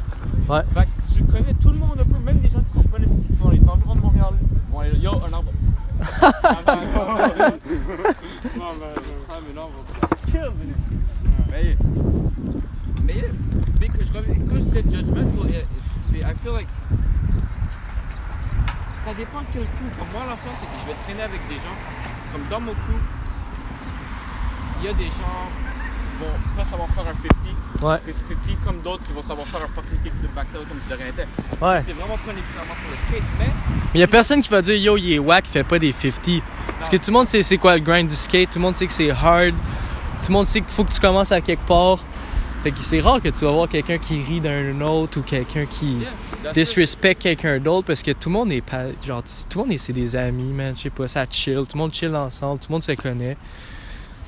Ouais. 0.50 0.62
Fait 0.74 0.86
que 0.86 1.14
tu 1.16 1.24
connais 1.24 1.54
tout 1.54 1.70
le 1.70 1.78
monde 1.78 2.00
un 2.00 2.04
peu, 2.04 2.18
même 2.20 2.40
des 2.40 2.50
gens 2.50 2.62
qui 2.62 2.74
sont 2.74 2.84
pas 2.84 2.98
les- 2.98 3.06
qui 3.06 3.38
sont 3.38 3.46
dans 3.46 3.52
les 3.52 3.60
environs 3.70 3.94
de 3.96 4.02
Montréal. 4.02 4.34
Ils 4.42 4.72
vont 4.74 4.80
aller, 4.80 4.98
yo, 4.98 5.12
un 5.12 5.34
arbre. 5.34 5.52
non, 8.58 8.74
mais, 8.80 8.88
ah, 9.30 9.40
mais 9.48 9.54
non, 9.56 9.70
kill, 10.26 10.50
mais. 11.52 11.78
Mais, 13.06 13.24
mais 13.80 13.88
que 13.90 14.04
je 14.04 14.12
reviens, 14.14 14.36
quand 14.50 14.56
je 14.56 14.62
disais 14.62 14.84
judgmental, 14.90 15.50
eh, 15.50 15.66
c'est, 16.10 16.18
I 16.20 16.34
feel 16.42 16.54
like. 16.54 16.68
Ça 19.04 19.14
dépend 19.14 19.42
de 19.42 19.46
quel. 19.54 19.66
Comme 19.66 20.08
moi, 20.14 20.24
l'affaire, 20.28 20.54
c'est 20.60 20.66
que 20.66 20.82
je 20.82 20.86
vais 20.88 20.96
traîner 21.04 21.22
avec 21.24 21.42
des 21.48 21.56
gens. 21.58 21.78
Comme 22.32 22.44
dans 22.50 22.62
mon 22.66 22.72
crew, 22.74 22.98
il 24.80 24.86
y 24.86 24.88
a 24.90 24.94
des 24.94 25.06
gens 25.12 25.50
vont 26.24 26.58
pas 26.58 26.70
savoir 26.70 26.90
faire 26.90 27.04
un 27.04 27.16
50. 27.82 27.84
Ouais. 27.84 28.14
50 28.30 28.66
comme 28.66 28.80
d'autres 28.82 29.06
qui 29.06 29.14
vont 29.14 29.24
savoir 29.24 29.46
faire 29.48 29.62
un 29.62 29.68
fucking 29.68 30.00
kickflip 30.04 30.34
backtail 30.34 30.62
comme 30.68 30.80
si 30.82 30.90
de 30.90 30.96
rien 30.96 31.06
n'était. 31.08 31.28
Ouais. 31.62 31.84
C'est 31.86 31.94
vraiment 31.94 32.18
pas 32.18 32.34
nécessairement 32.34 32.76
sur 32.76 32.90
le 32.90 32.98
skate, 33.08 33.30
mais 33.40 33.50
Mais 33.94 34.00
y 34.00 34.04
a 34.04 34.08
personne 34.08 34.42
qui 34.42 34.50
va 34.50 34.62
dire 34.62 34.76
yo, 34.76 34.98
il 34.98 35.14
est 35.14 35.20
whack, 35.20 35.46
il 35.48 35.52
fait 35.52 35.64
pas 35.64 35.80
des 35.80 35.92
50. 35.92 36.42
Parce 36.80 36.90
que 36.90 36.98
tout 36.98 37.08
le 37.08 37.14
monde 37.14 37.28
sait 37.28 37.42
c'est 37.44 37.58
quoi 37.58 37.76
le 37.76 37.82
grind 37.82 38.10
du 38.10 38.16
skate, 38.16 38.52
tout 38.52 38.60
le 38.60 38.64
monde 38.64 38.76
sait 38.76 38.88
que 38.88 38.94
c'est 38.94 39.12
hard, 39.12 39.56
tout 40.22 40.30
le 40.30 40.34
monde 40.34 40.46
sait 40.46 40.62
qu'il 40.62 40.72
faut 40.72 40.84
que 40.84 40.92
tu 40.92 41.00
commences 41.00 41.32
à 41.32 41.42
quelque 41.42 41.66
part. 41.66 42.00
Fait 42.64 42.72
que 42.72 42.82
c'est 42.82 43.02
rare 43.02 43.20
que 43.22 43.28
tu 43.28 43.44
vas 43.44 43.52
voir 43.52 43.68
quelqu'un 43.68 43.98
qui 43.98 44.22
rit 44.22 44.40
d'un 44.40 44.80
autre 44.80 45.20
ou 45.20 45.22
quelqu'un 45.22 45.66
qui 45.66 45.98
yeah, 45.98 46.54
disrespect 46.54 47.16
quelqu'un 47.16 47.60
d'autre 47.60 47.88
parce 47.88 48.02
que 48.02 48.12
tout 48.12 48.30
le 48.30 48.34
monde 48.34 48.54
est 48.54 48.62
pas 48.62 48.86
genre 49.06 49.22
tout 49.50 49.60
le 49.60 49.64
monde 49.66 49.74
est 49.74 49.78
c'est 49.78 49.92
des 49.92 50.16
amis, 50.16 50.54
man, 50.54 50.74
je 50.74 50.84
sais 50.84 50.90
pas, 50.90 51.06
ça 51.10 51.26
chill, 51.30 51.56
tout 51.56 51.76
le 51.76 51.80
monde 51.80 51.94
chill 51.94 52.16
ensemble, 52.16 52.62
tout 52.62 52.68
le 52.70 52.74
monde 52.76 52.84
se 52.84 52.94
connaît. 52.94 53.36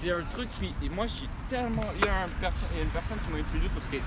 C'est 0.06 0.12
un 0.14 0.22
truc 0.30 0.50
qui. 0.52 0.70
Et 0.86 0.90
moi, 0.90 1.06
j'ai 1.10 1.26
tellement. 1.50 1.82
Il 1.98 2.06
y 2.06 2.10
a, 2.10 2.30
un 2.30 2.32
perso- 2.40 2.70
il 2.74 2.78
y 2.78 2.82
a 2.82 2.84
une 2.84 2.94
personne 2.94 3.18
qui 3.26 3.34
m'a 3.34 3.40
introduit 3.42 3.66
au 3.74 3.82
skate. 3.82 4.06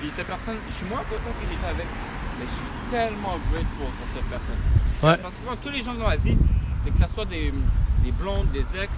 Puis 0.00 0.10
cette 0.12 0.26
personne, 0.26 0.60
je 0.68 0.74
suis 0.74 0.84
moins 0.84 1.00
content 1.08 1.32
qu'il 1.40 1.48
était 1.48 1.64
avec, 1.64 1.88
mais 2.36 2.44
je 2.44 2.52
suis 2.52 2.72
tellement 2.92 3.40
grateful 3.48 3.88
pour 3.88 4.08
cette 4.12 4.28
personne. 4.28 4.60
Ouais. 5.00 5.16
Parce 5.24 5.40
que 5.40 5.44
moi, 5.48 5.56
tous 5.62 5.70
les 5.72 5.80
gens 5.82 5.94
dans 5.94 6.04
ma 6.12 6.16
vie, 6.16 6.36
et 6.84 6.90
que 6.90 6.98
ce 6.98 7.08
soit 7.08 7.24
des, 7.24 7.48
des 8.04 8.12
blondes, 8.12 8.52
des 8.52 8.68
ex, 8.76 8.92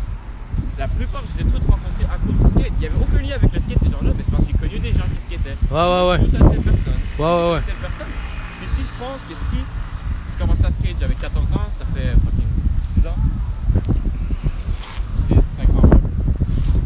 la 0.76 0.88
plupart, 0.88 1.22
je 1.30 1.38
les 1.38 1.46
ai 1.46 1.52
tous 1.52 1.62
rencontrés 1.62 2.10
à 2.10 2.18
cause 2.18 2.34
du 2.42 2.48
skate. 2.58 2.72
Il 2.74 2.80
n'y 2.82 2.86
avait 2.90 2.98
aucun 2.98 3.22
lien 3.22 3.36
avec 3.38 3.52
le 3.52 3.60
skate, 3.60 3.78
ces 3.86 3.90
gens-là, 3.94 4.10
mais 4.16 4.24
c'est 4.26 4.32
parce 4.34 4.44
qu'ils 4.50 4.56
connu 4.58 4.78
des 4.82 4.92
gens 4.98 5.06
qui 5.14 5.22
skataient. 5.22 5.54
Ouais 5.70 5.78
ouais 5.78 6.04
ouais. 6.10 6.18
Êtes 6.26 6.42
telle 6.50 6.66
personne. 6.66 7.00
Ouais 7.22 7.30
ouais 7.30 7.50
ouais. 7.54 7.62
telle 7.70 7.78
personne. 7.86 8.10
Puis 8.58 8.66
si 8.74 8.82
je 8.82 8.94
pense 8.98 9.22
que 9.30 9.34
si 9.46 9.62
je 9.62 10.36
commençais 10.42 10.66
à 10.66 10.70
skate, 10.74 10.96
j'avais 10.98 11.14
14 11.14 11.52
ans, 11.54 11.70
ça 11.78 11.84
fait 11.94 12.10
fucking 12.18 12.50
6 12.98 13.06
ans. 13.06 13.20
C'est 15.28 15.62
5 15.62 15.70
ans. 15.70 15.90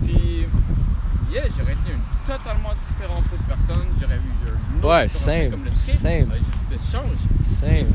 Puis, 0.04 0.46
j'aurais 1.32 1.72
été 1.72 1.92
une 1.92 2.26
totalement 2.26 2.74
différente 2.88 3.24
autre 3.32 3.42
personne. 3.48 3.86
J'aurais 4.00 4.16
eu 4.16 4.82
un 4.82 4.86
Ouais, 4.86 5.08
same, 5.08 5.50
comme 5.50 5.64
le 5.64 5.70
same. 5.72 6.26
Je 6.70 6.76
te 6.76 6.82
change. 6.90 7.18
Same. 7.44 7.86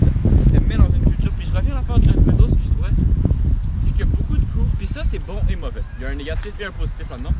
te 0.53 0.59
mets 0.63 0.75
dans 0.77 0.89
une 0.89 1.03
culture. 1.03 1.31
Puis 1.37 1.47
je 1.51 1.55
reviens 1.55 1.73
à 1.73 1.75
l'affaire 1.75 1.97
de 1.99 2.03
Judgmental, 2.03 2.49
ce 2.49 2.55
que 2.55 2.63
je 2.63 2.69
trouvais, 2.71 2.89
c'est 3.83 3.91
qu'il 3.91 3.99
y 3.99 4.03
a 4.03 4.05
beaucoup 4.05 4.37
de 4.37 4.45
crews, 4.51 4.67
puis 4.77 4.87
ça 4.87 5.01
c'est 5.03 5.19
bon 5.19 5.39
et 5.49 5.55
mauvais. 5.55 5.81
Il 5.97 6.03
y 6.03 6.05
a 6.05 6.09
un 6.09 6.15
négatif 6.15 6.53
et 6.59 6.65
un 6.65 6.71
positif 6.71 7.09
là-dedans. 7.09 7.33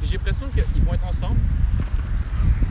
Puis 0.00 0.08
j'ai 0.10 0.16
l'impression 0.16 0.46
qu'ils 0.48 0.82
vont 0.84 0.94
être 0.94 1.06
ensemble, 1.06 1.36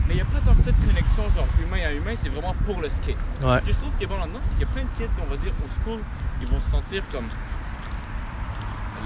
mais 0.06 0.14
il 0.14 0.16
n'y 0.16 0.20
a 0.22 0.24
pas 0.26 0.40
tant 0.40 0.54
que 0.54 0.60
de 0.62 0.86
connexion 0.86 1.22
genre 1.34 1.46
humain 1.62 1.82
à 1.86 1.92
humain, 1.92 2.14
c'est 2.16 2.28
vraiment 2.28 2.54
pour 2.66 2.80
le 2.80 2.88
skate. 2.88 3.16
Ouais. 3.42 3.60
Ce 3.60 3.66
que 3.66 3.72
je 3.72 3.78
trouve 3.78 3.94
qui 3.96 4.04
est 4.04 4.06
bon 4.06 4.18
là-dedans, 4.18 4.40
c'est 4.42 4.52
qu'il 4.54 4.66
y 4.66 4.70
a 4.70 4.72
plein 4.72 4.82
de 4.82 4.88
kids, 4.96 5.10
on 5.22 5.30
va 5.30 5.36
dire, 5.36 5.52
au 5.64 5.68
school, 5.82 6.00
ils 6.40 6.48
vont 6.48 6.60
se 6.60 6.70
sentir 6.70 7.02
comme 7.12 7.26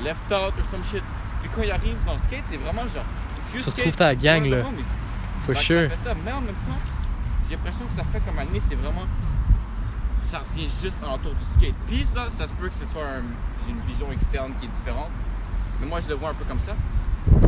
left 0.04 0.30
out 0.32 0.54
ou 0.58 0.64
some 0.70 0.82
shit. 0.84 1.02
Puis 1.42 1.50
quand 1.54 1.62
ils 1.62 1.70
arrivent 1.70 2.02
dans 2.06 2.12
le 2.14 2.18
skate, 2.18 2.44
c'est 2.46 2.56
vraiment 2.56 2.82
genre. 2.82 3.04
Tu 3.58 3.70
retrouves 3.70 3.96
ta 3.96 4.14
gang, 4.14 4.44
là. 4.46 4.58
For 5.46 5.56
sure. 5.56 5.88
Ça 5.90 5.96
fait 5.96 6.08
ça, 6.10 6.14
mais 6.24 6.32
en 6.32 6.40
même 6.40 6.54
temps, 6.54 6.78
j'ai 7.48 7.56
l'impression 7.56 7.84
que 7.86 7.92
ça 7.92 8.04
fait 8.04 8.20
comme 8.20 8.38
année, 8.38 8.60
c'est 8.60 8.74
vraiment. 8.74 9.06
Ça 10.22 10.42
revient 10.52 10.68
juste 10.82 10.98
autour 11.02 11.34
du 11.34 11.44
skate. 11.44 11.74
Puis 11.88 12.04
ça, 12.06 12.26
ça 12.30 12.46
se 12.46 12.52
peut 12.52 12.68
que 12.68 12.74
ce 12.74 12.86
soit 12.86 13.02
un- 13.02 13.68
une 13.68 13.80
vision 13.88 14.06
externe 14.12 14.52
qui 14.60 14.66
est 14.66 14.68
différente. 14.68 15.10
Mais 15.80 15.86
moi, 15.86 15.98
je 16.00 16.08
le 16.08 16.14
vois 16.14 16.30
un 16.30 16.34
peu 16.34 16.44
comme 16.44 16.60
ça. 16.60 16.72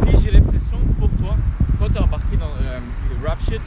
Puis 0.03 0.17
j'ai 0.23 0.31
l'impression 0.33 0.79
que 0.79 0.93
pour 0.99 1.11
toi, 1.11 1.37
quand 1.79 1.89
t'es 1.91 1.99
embarqué 2.01 2.37
dans 2.37 2.47
euh, 2.61 2.81
le 3.21 3.27
rap 3.29 3.41
shit, 3.43 3.61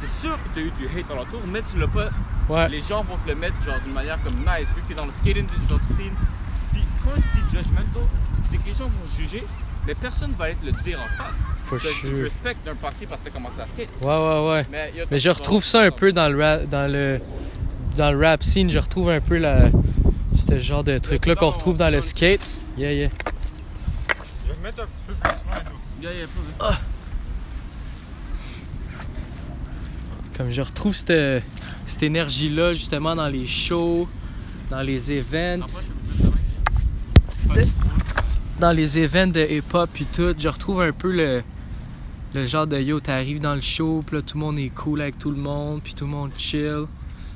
c'est 0.00 0.08
sûr 0.26 0.36
que 0.36 0.48
t'as 0.54 0.60
eu 0.60 0.70
du 0.72 0.86
hate 0.86 1.10
alentour, 1.10 1.40
mais 1.46 1.62
tu 1.62 1.78
l'as 1.78 1.86
pas. 1.88 2.10
Ouais. 2.48 2.68
Les 2.68 2.80
gens 2.82 3.02
vont 3.04 3.16
te 3.24 3.28
le 3.30 3.36
mettre 3.36 3.54
genre 3.62 3.80
d'une 3.84 3.94
manière 3.94 4.18
comme 4.22 4.34
nice, 4.36 4.68
vu 4.74 4.82
que 4.82 4.88
t'es 4.88 4.94
dans 4.94 5.06
le 5.06 5.12
skating, 5.12 5.46
genre 5.68 5.78
du 5.78 5.94
scene. 5.94 6.12
Puis 6.72 6.84
quand 7.04 7.12
je 7.16 7.20
dis 7.40 7.56
judgmental, 7.56 8.02
c'est 8.50 8.58
que 8.58 8.66
les 8.66 8.74
gens 8.74 8.84
vont 8.86 9.06
juger, 9.16 9.46
mais 9.86 9.94
personne 9.94 10.32
va 10.36 10.46
aller 10.46 10.56
te 10.56 10.66
le 10.66 10.72
dire 10.72 10.98
en 11.00 11.22
face. 11.22 11.46
For 11.78 11.90
sure. 11.90 12.24
respect 12.24 12.56
d'un 12.64 12.74
parti 12.74 13.06
parce 13.06 13.20
que 13.20 13.26
t'as 13.26 13.32
commencé 13.32 13.60
à 13.60 13.66
skate. 13.66 13.88
Ouais 14.00 14.08
ouais 14.08 14.50
ouais. 14.50 14.66
Mais, 15.10 15.18
je 15.18 15.30
retrouve 15.30 15.64
ça 15.64 15.80
un 15.80 15.90
peu 15.90 16.12
dans 16.12 16.28
le 16.28 16.38
rap, 16.42 16.68
dans 16.68 16.90
le 16.90 17.20
dans 17.96 18.10
le 18.10 18.26
rap 18.26 18.42
scene, 18.42 18.70
je 18.70 18.78
retrouve 18.78 19.10
un 19.10 19.20
peu 19.20 19.38
la 19.38 19.70
ce 20.48 20.58
genre 20.58 20.84
de 20.84 20.98
truc 20.98 21.24
là 21.26 21.34
qu'on 21.34 21.50
retrouve 21.50 21.76
dans 21.78 21.90
le 21.90 22.00
skate. 22.00 22.46
Yeah 22.76 22.92
yeah. 22.92 23.08
Je 24.44 24.52
vais 24.52 24.58
me 24.58 24.62
mettre 24.62 24.82
un 24.82 24.86
petit 24.86 25.02
peu 25.06 25.14
plus 25.14 25.30
loin. 25.30 25.62
Yeah, 26.02 26.12
yeah, 26.14 26.26
pas- 26.58 26.78
Comme 30.36 30.50
je 30.50 30.62
retrouve 30.62 30.94
cette, 30.94 31.42
cette 31.84 32.02
énergie 32.02 32.48
là 32.50 32.72
justement 32.74 33.14
dans 33.14 33.28
les 33.28 33.46
shows, 33.46 34.08
dans 34.70 34.80
les 34.82 35.12
events, 35.12 35.66
ta 37.48 37.54
main. 37.54 37.66
dans 38.58 38.72
les 38.72 38.98
events 38.98 39.32
de 39.32 39.40
hip-hop 39.40 39.90
puis 39.92 40.06
tout, 40.06 40.34
je 40.36 40.48
retrouve 40.48 40.82
un 40.82 40.92
peu 40.92 41.12
le 41.12 41.42
le 42.34 42.44
genre 42.46 42.66
de 42.66 42.78
yo, 42.78 42.98
t'arrives 43.00 43.40
dans 43.40 43.54
le 43.54 43.60
show, 43.60 44.02
puis 44.06 44.16
là 44.16 44.22
tout 44.22 44.38
le 44.38 44.44
monde 44.44 44.58
est 44.58 44.70
cool 44.70 45.02
avec 45.02 45.18
tout 45.18 45.30
le 45.30 45.36
monde, 45.36 45.80
puis 45.82 45.94
tout 45.94 46.04
le 46.04 46.10
monde 46.10 46.30
chill. 46.36 46.84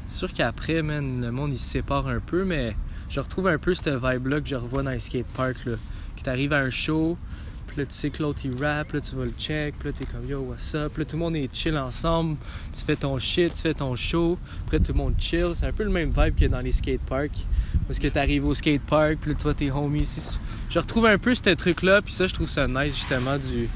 C'est 0.09 0.19
sûr 0.19 0.33
qu'après, 0.33 0.83
man, 0.83 1.21
le 1.21 1.33
monde 1.33 1.53
il 1.53 1.59
se 1.59 1.67
sépare 1.69 2.07
un 2.07 2.21
peu, 2.21 2.45
mais 2.45 2.77
je 3.09 3.21
retrouve 3.21 3.49
un 3.49 3.59
peu 3.59 3.75
cette 3.75 3.89
vibe-là 3.95 4.41
que 4.41 4.49
je 4.49 4.55
revois 4.57 4.83
dans 4.83 4.91
les 4.91 4.99
skateparks, 4.99 5.65
là. 5.67 5.75
Que 6.17 6.23
t'arrives 6.23 6.53
à 6.55 6.59
un 6.61 6.71
show, 6.71 7.19
puis 7.67 7.77
là 7.79 7.85
tu 7.85 7.93
sais 7.95 8.09
que 8.09 8.23
l'autre 8.23 8.41
il 8.45 8.57
rap, 8.65 8.93
là 8.93 9.01
tu 9.03 9.15
vas 9.17 9.25
le 9.27 9.35
check, 9.39 9.75
puis 9.79 9.91
là 9.91 9.95
t'es 9.99 10.07
comme 10.07 10.27
yo, 10.27 10.39
what's 10.41 10.75
up, 10.75 10.93
puis 10.95 11.03
là 11.03 11.11
tout 11.11 11.17
le 11.17 11.23
monde 11.23 11.37
est 11.37 11.55
chill 11.55 11.77
ensemble, 11.77 12.37
tu 12.73 12.83
fais 12.83 12.97
ton 12.97 13.19
shit, 13.19 13.53
tu 13.53 13.61
fais 13.61 13.75
ton 13.75 13.95
show, 13.97 14.39
après 14.67 14.79
tout 14.79 14.93
le 14.93 14.99
monde 14.99 15.15
chill. 15.19 15.51
C'est 15.55 15.67
un 15.67 15.73
peu 15.73 15.85
le 15.85 15.91
même 15.91 16.11
vibe 16.17 16.37
que 16.37 16.47
dans 16.47 16.61
les 16.61 16.73
skateparks. 16.73 17.47
Parce 17.87 17.99
que 17.99 18.09
t'arrives 18.09 18.47
au 18.47 18.55
skatepark, 18.55 19.17
puis 19.21 19.31
là 19.33 19.37
tu 19.37 19.43
vois 19.43 19.55
tes 19.55 19.71
homies. 19.71 20.07
C'est- 20.07 20.33
Je 20.71 20.79
retrouve 20.79 21.07
un 21.07 21.19
peu 21.19 21.35
ce 21.35 21.43
truc-là, 21.55 22.01
puis 22.03 22.13
ça 22.15 22.27
je 22.27 22.35
trouve 22.35 22.49
ça 22.49 22.67
nice 22.67 22.95
justement 22.97 23.37
du, 23.37 23.69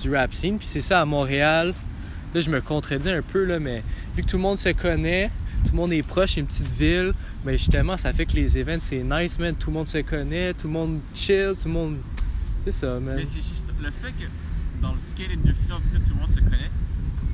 du 0.00 0.14
rap 0.14 0.32
scene. 0.34 0.58
Puis 0.58 0.66
c'est 0.66 0.80
ça 0.80 1.00
à 1.00 1.04
Montréal. 1.04 1.74
Là, 2.34 2.40
je 2.40 2.50
me 2.50 2.60
contredis 2.60 3.10
un 3.10 3.22
peu, 3.22 3.44
là, 3.44 3.58
mais 3.58 3.82
vu 4.16 4.22
que 4.22 4.28
tout 4.28 4.36
le 4.36 4.42
monde 4.42 4.56
se 4.58 4.70
connaît, 4.70 5.30
tout 5.66 5.72
le 5.72 5.76
monde 5.76 5.92
est 5.92 6.02
proche, 6.02 6.32
c'est 6.34 6.40
une 6.40 6.46
petite 6.46 6.70
ville, 6.72 7.12
mais 7.44 7.58
justement, 7.58 7.96
ça 7.96 8.12
fait 8.12 8.24
que 8.26 8.32
les 8.32 8.58
events, 8.58 8.78
c'est 8.80 9.02
nice, 9.02 9.38
man. 9.38 9.54
Tout 9.54 9.70
le 9.70 9.74
monde 9.76 9.86
se 9.86 9.98
connaît, 9.98 10.54
tout 10.54 10.66
le 10.66 10.72
monde 10.72 10.98
chill, 11.14 11.52
tout 11.60 11.68
le 11.68 11.74
monde. 11.74 11.96
C'est 12.64 12.72
ça, 12.72 12.98
man. 13.00 13.16
Mais 13.16 13.24
c'est 13.24 13.36
juste 13.42 13.68
le 13.82 13.90
fait 13.90 14.12
que 14.12 14.24
dans 14.80 14.92
le 14.94 14.98
skate 15.00 15.30
industry, 15.32 15.72
en 15.72 15.76
tout 15.80 15.90
cas, 15.90 15.98
tout 15.98 16.14
le 16.14 16.20
monde 16.20 16.30
se 16.30 16.40
connaît. 16.40 16.70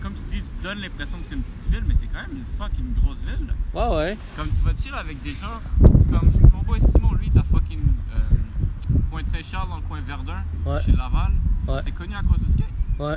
Comme 0.02 0.14
tu 0.14 0.36
dis, 0.36 0.42
tu 0.42 0.62
donnes 0.62 0.78
l'impression 0.80 1.18
que 1.18 1.26
c'est 1.26 1.34
une 1.34 1.42
petite 1.42 1.70
ville, 1.70 1.84
mais 1.86 1.94
c'est 1.94 2.06
quand 2.06 2.20
même 2.22 2.36
une 2.38 2.58
fucking 2.58 2.94
grosse 3.02 3.18
ville. 3.18 3.46
là. 3.48 3.54
Ouais, 3.90 3.96
ouais. 3.96 4.18
Comme 4.36 4.48
tu 4.48 4.62
vas 4.64 4.72
chill 4.80 4.94
avec 4.94 5.22
des 5.22 5.32
gens, 5.32 5.60
comme 6.12 6.30
mon 6.52 6.62
boy 6.62 6.80
Simon, 6.80 7.12
lui, 7.14 7.30
t'as 7.32 7.42
fucking 7.52 7.80
euh, 8.14 8.18
Pointe-Saint-Charles 9.10 9.68
dans 9.68 9.76
le 9.76 9.82
coin 9.82 10.00
Verdun, 10.06 10.42
Ouais. 10.66 10.80
chez 10.84 10.92
Laval. 10.92 11.32
Ouais. 11.68 11.80
C'est 11.84 11.92
connu 11.92 12.14
à 12.14 12.22
cause 12.22 12.38
du 12.38 12.52
skate. 12.52 12.66
Ouais. 12.98 13.16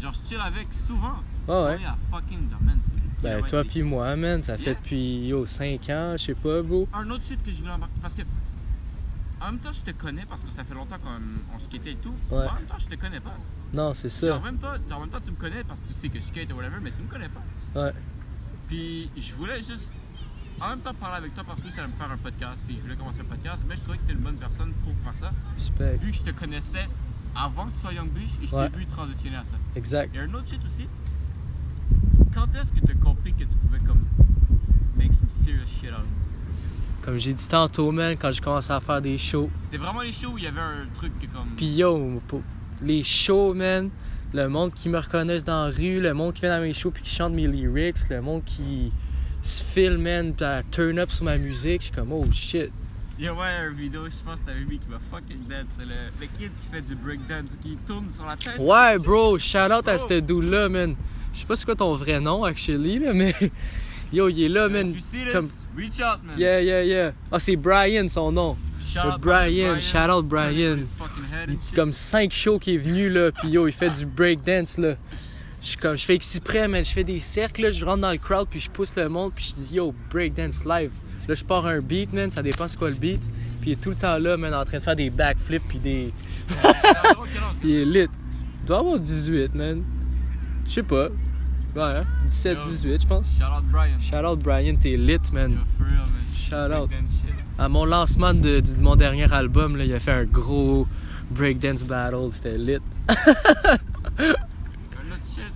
Genre, 0.00 0.12
je 0.14 0.28
chill 0.28 0.40
avec 0.40 0.72
souvent. 0.72 1.16
Ouais, 1.48 1.54
ouais. 1.64 1.76
Oui, 1.78 1.84
à 1.84 1.96
fucking, 2.10 2.50
genre, 2.50 2.62
man, 2.62 2.80
Ben, 3.22 3.42
toi 3.46 3.62
puis 3.64 3.82
moi, 3.82 4.16
man, 4.16 4.42
ça 4.42 4.56
fait 4.56 4.70
Yeah. 4.70 4.74
depuis, 4.74 5.28
yo, 5.28 5.44
5 5.44 5.88
ans, 5.90 6.14
je 6.16 6.24
sais 6.24 6.34
pas, 6.34 6.62
bro. 6.62 6.88
un 6.92 7.08
autre 7.10 7.24
shit 7.24 7.40
que 7.42 7.52
je 7.52 7.58
voulais 7.60 7.72
embarquer 7.72 8.00
parce 8.00 8.14
que 8.14 8.22
en 9.40 9.46
même 9.46 9.58
temps, 9.58 9.72
je 9.72 9.82
te 9.82 9.90
connais 9.90 10.24
parce 10.24 10.44
que 10.44 10.50
ça 10.50 10.62
fait 10.64 10.74
longtemps 10.74 10.98
qu'on 10.98 11.56
on 11.56 11.58
skatait 11.58 11.92
et 11.92 11.96
tout. 11.96 12.14
Ouais. 12.30 12.46
En 12.48 12.54
même 12.54 12.64
temps, 12.66 12.78
je 12.78 12.86
te 12.86 12.94
connais 12.94 13.18
pas. 13.20 13.34
Non, 13.72 13.92
c'est 13.94 14.08
ça. 14.08 14.28
Genre, 14.28 14.42
même 14.42 14.58
en 14.92 15.00
même 15.00 15.08
temps, 15.08 15.20
tu 15.20 15.30
me 15.30 15.36
connais 15.36 15.64
parce 15.64 15.80
que 15.80 15.88
tu 15.88 15.94
sais 15.94 16.08
que 16.08 16.18
je 16.20 16.24
skate 16.24 16.52
ou 16.52 16.56
whatever, 16.56 16.78
mais 16.80 16.92
tu 16.92 17.02
me 17.02 17.08
connais 17.08 17.28
pas. 17.28 17.80
Ouais. 17.80 17.92
Puis 18.68 19.10
je 19.16 19.34
voulais 19.34 19.56
juste 19.58 19.92
en 20.60 20.68
même 20.70 20.80
temps 20.80 20.94
parler 20.94 21.16
avec 21.16 21.34
toi 21.34 21.42
parce 21.44 21.60
que 21.60 21.70
ça 21.70 21.82
allait 21.82 21.92
me 21.92 21.96
faire 21.96 22.10
un 22.10 22.16
podcast. 22.18 22.62
Puis 22.66 22.76
je 22.76 22.82
voulais 22.82 22.96
commencer 22.96 23.20
un 23.20 23.24
podcast, 23.24 23.64
mais 23.68 23.74
je 23.76 23.80
trouvais 23.82 23.98
que 23.98 24.04
tu 24.04 24.10
es 24.10 24.14
une 24.14 24.20
bonne 24.20 24.36
personne 24.36 24.72
pour 24.84 24.92
faire 25.04 25.14
ça. 25.20 25.32
Respect. 25.54 25.96
Vu 25.96 26.10
que 26.12 26.16
je 26.16 26.22
te 26.22 26.30
connaissais 26.30 26.88
avant 27.34 27.66
que 27.66 27.72
tu 27.74 27.80
sois 27.80 27.92
Young 27.92 28.10
Beach 28.10 28.30
et 28.42 28.46
je 28.46 28.54
Ouais. 28.54 28.68
t'ai 28.68 28.76
vu 28.78 28.86
transitionner 28.86 29.36
à 29.36 29.44
ça. 29.44 29.56
Exact. 29.76 30.10
Il 30.14 30.16
y 30.16 30.20
a 30.20 30.24
un 30.24 30.34
autre 30.34 30.48
shit 30.48 30.60
aussi. 30.66 30.86
Quand 32.34 32.46
est-ce 32.54 32.72
que 32.72 32.80
tu 32.80 32.92
as 32.92 32.94
compris 33.04 33.32
que 33.32 33.44
tu 33.44 33.56
pouvais 33.56 33.80
comme 33.80 34.04
make 34.96 35.12
some 35.12 35.28
serious 35.28 35.66
shit 35.66 35.90
out 35.90 35.98
of 35.98 36.04
this? 36.04 37.04
Comme 37.04 37.18
j'ai 37.18 37.34
dit 37.34 37.48
tantôt, 37.48 37.90
man, 37.90 38.16
quand 38.16 38.30
j'ai 38.32 38.40
commencé 38.40 38.72
à 38.72 38.80
faire 38.80 39.00
des 39.02 39.18
shows. 39.18 39.50
C'était 39.64 39.76
vraiment 39.78 40.00
les 40.02 40.12
shows 40.12 40.30
où 40.32 40.38
il 40.38 40.44
y 40.44 40.46
avait 40.46 40.60
un 40.60 40.86
truc 40.94 41.12
que 41.18 41.26
comme. 41.26 41.48
Puis 41.56 41.66
yo, 41.74 42.20
les 42.82 43.02
shows, 43.02 43.54
man, 43.54 43.90
le 44.32 44.48
monde 44.48 44.72
qui 44.72 44.88
me 44.88 44.98
reconnaisse 44.98 45.44
dans 45.44 45.64
la 45.66 45.70
rue, 45.70 46.00
le 46.00 46.14
monde 46.14 46.32
qui 46.32 46.42
vient 46.42 46.56
dans 46.56 46.62
mes 46.62 46.72
shows 46.72 46.90
puis 46.90 47.02
qui 47.02 47.14
chante 47.14 47.32
mes 47.32 47.46
lyrics, 47.46 48.08
le 48.08 48.20
monde 48.22 48.44
qui 48.44 48.92
se 49.42 49.62
filme, 49.64 50.02
man, 50.02 50.32
à 50.40 50.62
turn 50.62 50.98
up 50.98 51.10
sur 51.10 51.24
ma 51.24 51.36
musique, 51.38 51.80
je 51.80 51.86
suis 51.86 51.94
comme, 51.94 52.12
oh 52.12 52.24
shit. 52.32 52.70
Il 53.22 53.26
y 53.26 53.28
a 53.28 53.34
ouais, 53.34 53.68
une 53.70 53.76
vidéo, 53.76 54.06
je 54.06 54.28
pense 54.28 54.40
que 54.40 54.46
t'avais 54.46 54.64
vu 54.64 54.78
qui 54.78 54.88
m'a 54.90 54.98
fucking 55.08 55.44
dead. 55.48 55.64
C'est 55.78 55.84
le, 55.84 55.94
le 56.20 56.26
kid 56.26 56.50
qui 56.60 56.66
fait 56.72 56.80
du 56.80 56.96
breakdance, 56.96 57.50
qui 57.62 57.78
tourne 57.86 58.10
sur 58.10 58.26
la 58.26 58.34
tête. 58.34 58.58
Ouais, 58.58 58.98
bro, 58.98 59.38
shout 59.38 59.70
out 59.70 59.86
à 59.86 59.96
ce 59.96 60.18
dude-là, 60.18 60.68
man. 60.68 60.96
Je 61.32 61.38
sais 61.38 61.46
pas 61.46 61.54
c'est 61.54 61.64
quoi 61.64 61.76
ton 61.76 61.94
vrai 61.94 62.18
nom, 62.18 62.42
actually, 62.42 62.98
là, 62.98 63.12
mais 63.12 63.32
yo, 64.12 64.28
il 64.28 64.42
est 64.42 64.48
là, 64.48 64.66
If 64.66 64.72
man. 64.72 64.92
you 64.94 65.00
see 65.00 65.22
this, 65.22 65.32
Comme- 65.34 65.48
reach 65.76 66.00
out, 66.00 66.18
man. 66.24 66.34
Yeah, 66.36 66.62
yeah, 66.62 66.82
yeah. 66.82 67.12
Ah, 67.30 67.38
c'est 67.38 67.54
Brian, 67.54 68.08
son 68.08 68.32
nom. 68.32 68.56
Shout 68.84 68.98
out 69.06 69.20
Brian, 69.20 69.78
shout 69.78 70.10
out 70.10 70.26
Brian. 70.26 70.78
Il 71.46 71.56
comme 71.76 71.92
5 71.92 72.32
shows 72.32 72.58
qui 72.58 72.74
est 72.74 72.78
venu, 72.78 73.08
là, 73.08 73.30
puis 73.30 73.50
yo, 73.50 73.68
il 73.68 73.72
fait 73.72 73.90
du 73.90 74.04
breakdance, 74.04 74.78
là. 74.78 74.96
Je 75.60 75.66
suis 75.68 75.76
comme, 75.76 75.96
je 75.96 76.04
fais 76.04 76.16
exprès, 76.16 76.66
man, 76.66 76.84
je 76.84 76.90
fais 76.90 77.04
des 77.04 77.20
cercles, 77.20 77.62
là, 77.62 77.70
je 77.70 77.84
rentre 77.84 78.00
dans 78.00 78.10
le 78.10 78.18
crowd, 78.18 78.48
puis 78.50 78.58
je 78.58 78.68
pousse 78.68 78.96
le 78.96 79.08
monde, 79.08 79.30
puis 79.32 79.44
je 79.56 79.62
dis, 79.62 79.74
yo, 79.76 79.94
breakdance 80.10 80.64
live. 80.64 80.90
Là, 81.28 81.34
je 81.34 81.44
pars 81.44 81.66
un 81.66 81.80
beat, 81.80 82.12
man, 82.12 82.30
ça 82.30 82.42
dépend 82.42 82.66
c'est 82.66 82.78
quoi 82.78 82.90
le 82.90 82.96
beat. 82.96 83.22
Puis 83.60 83.70
il 83.70 83.72
est 83.74 83.80
tout 83.80 83.90
le 83.90 83.96
temps 83.96 84.18
là, 84.18 84.36
man, 84.36 84.52
en 84.54 84.64
train 84.64 84.78
de 84.78 84.82
faire 84.82 84.96
des 84.96 85.10
backflips, 85.10 85.62
puis 85.68 85.78
des. 85.78 86.12
Il 87.62 87.70
est 87.70 87.84
lit. 87.84 88.08
Il 88.62 88.66
doit 88.66 88.78
avoir 88.78 88.98
18, 88.98 89.54
man. 89.54 89.82
Je 90.66 90.70
sais 90.70 90.82
pas. 90.82 91.08
Ouais, 91.74 91.82
hein? 91.82 92.04
17, 92.26 92.58
Yo. 92.58 92.64
18, 92.64 93.02
je 93.02 93.06
pense. 93.06 93.34
Shout 93.38 93.44
out 93.44 93.64
Brian. 93.70 93.98
Shout 94.00 94.26
out 94.26 94.38
Brian, 94.40 94.76
t'es 94.76 94.96
lit, 94.96 95.20
man. 95.32 95.52
Yo, 95.52 95.58
for 95.78 95.86
real, 95.86 95.96
man. 95.98 96.08
Shout 96.34 96.72
out. 96.72 96.90
À 97.58 97.68
mon 97.68 97.84
lancement 97.84 98.34
de, 98.34 98.60
de 98.60 98.76
mon 98.80 98.96
dernier 98.96 99.32
album, 99.32 99.76
là, 99.76 99.84
il 99.84 99.94
a 99.94 100.00
fait 100.00 100.12
un 100.12 100.24
gros 100.24 100.86
breakdance 101.30 101.84
battle, 101.84 102.30
c'était 102.30 102.58
lit. 102.58 102.78
Un 103.08 103.14
autre 105.12 105.24
shit. 105.34 105.52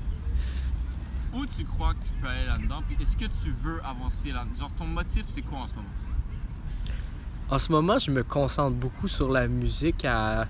Où 1.34 1.44
tu 1.46 1.64
crois 1.86 1.94
que 2.00 2.06
tu 2.06 2.12
peux 2.20 2.28
aller 2.28 2.46
là-dedans? 2.46 2.82
Puis 2.86 2.96
est-ce 3.00 3.16
que 3.16 3.30
tu 3.42 3.50
veux 3.62 3.80
avancer 3.84 4.32
là 4.32 4.44
Genre, 4.58 4.70
ton 4.72 4.86
motif, 4.86 5.24
c'est 5.28 5.42
quoi 5.42 5.60
en 5.60 5.68
ce 5.68 5.74
moment? 5.74 5.88
En 7.48 7.58
ce 7.58 7.72
moment, 7.72 7.98
je 7.98 8.10
me 8.10 8.24
concentre 8.24 8.74
beaucoup 8.74 9.08
sur 9.08 9.30
la 9.30 9.46
musique 9.46 10.04
à 10.04 10.48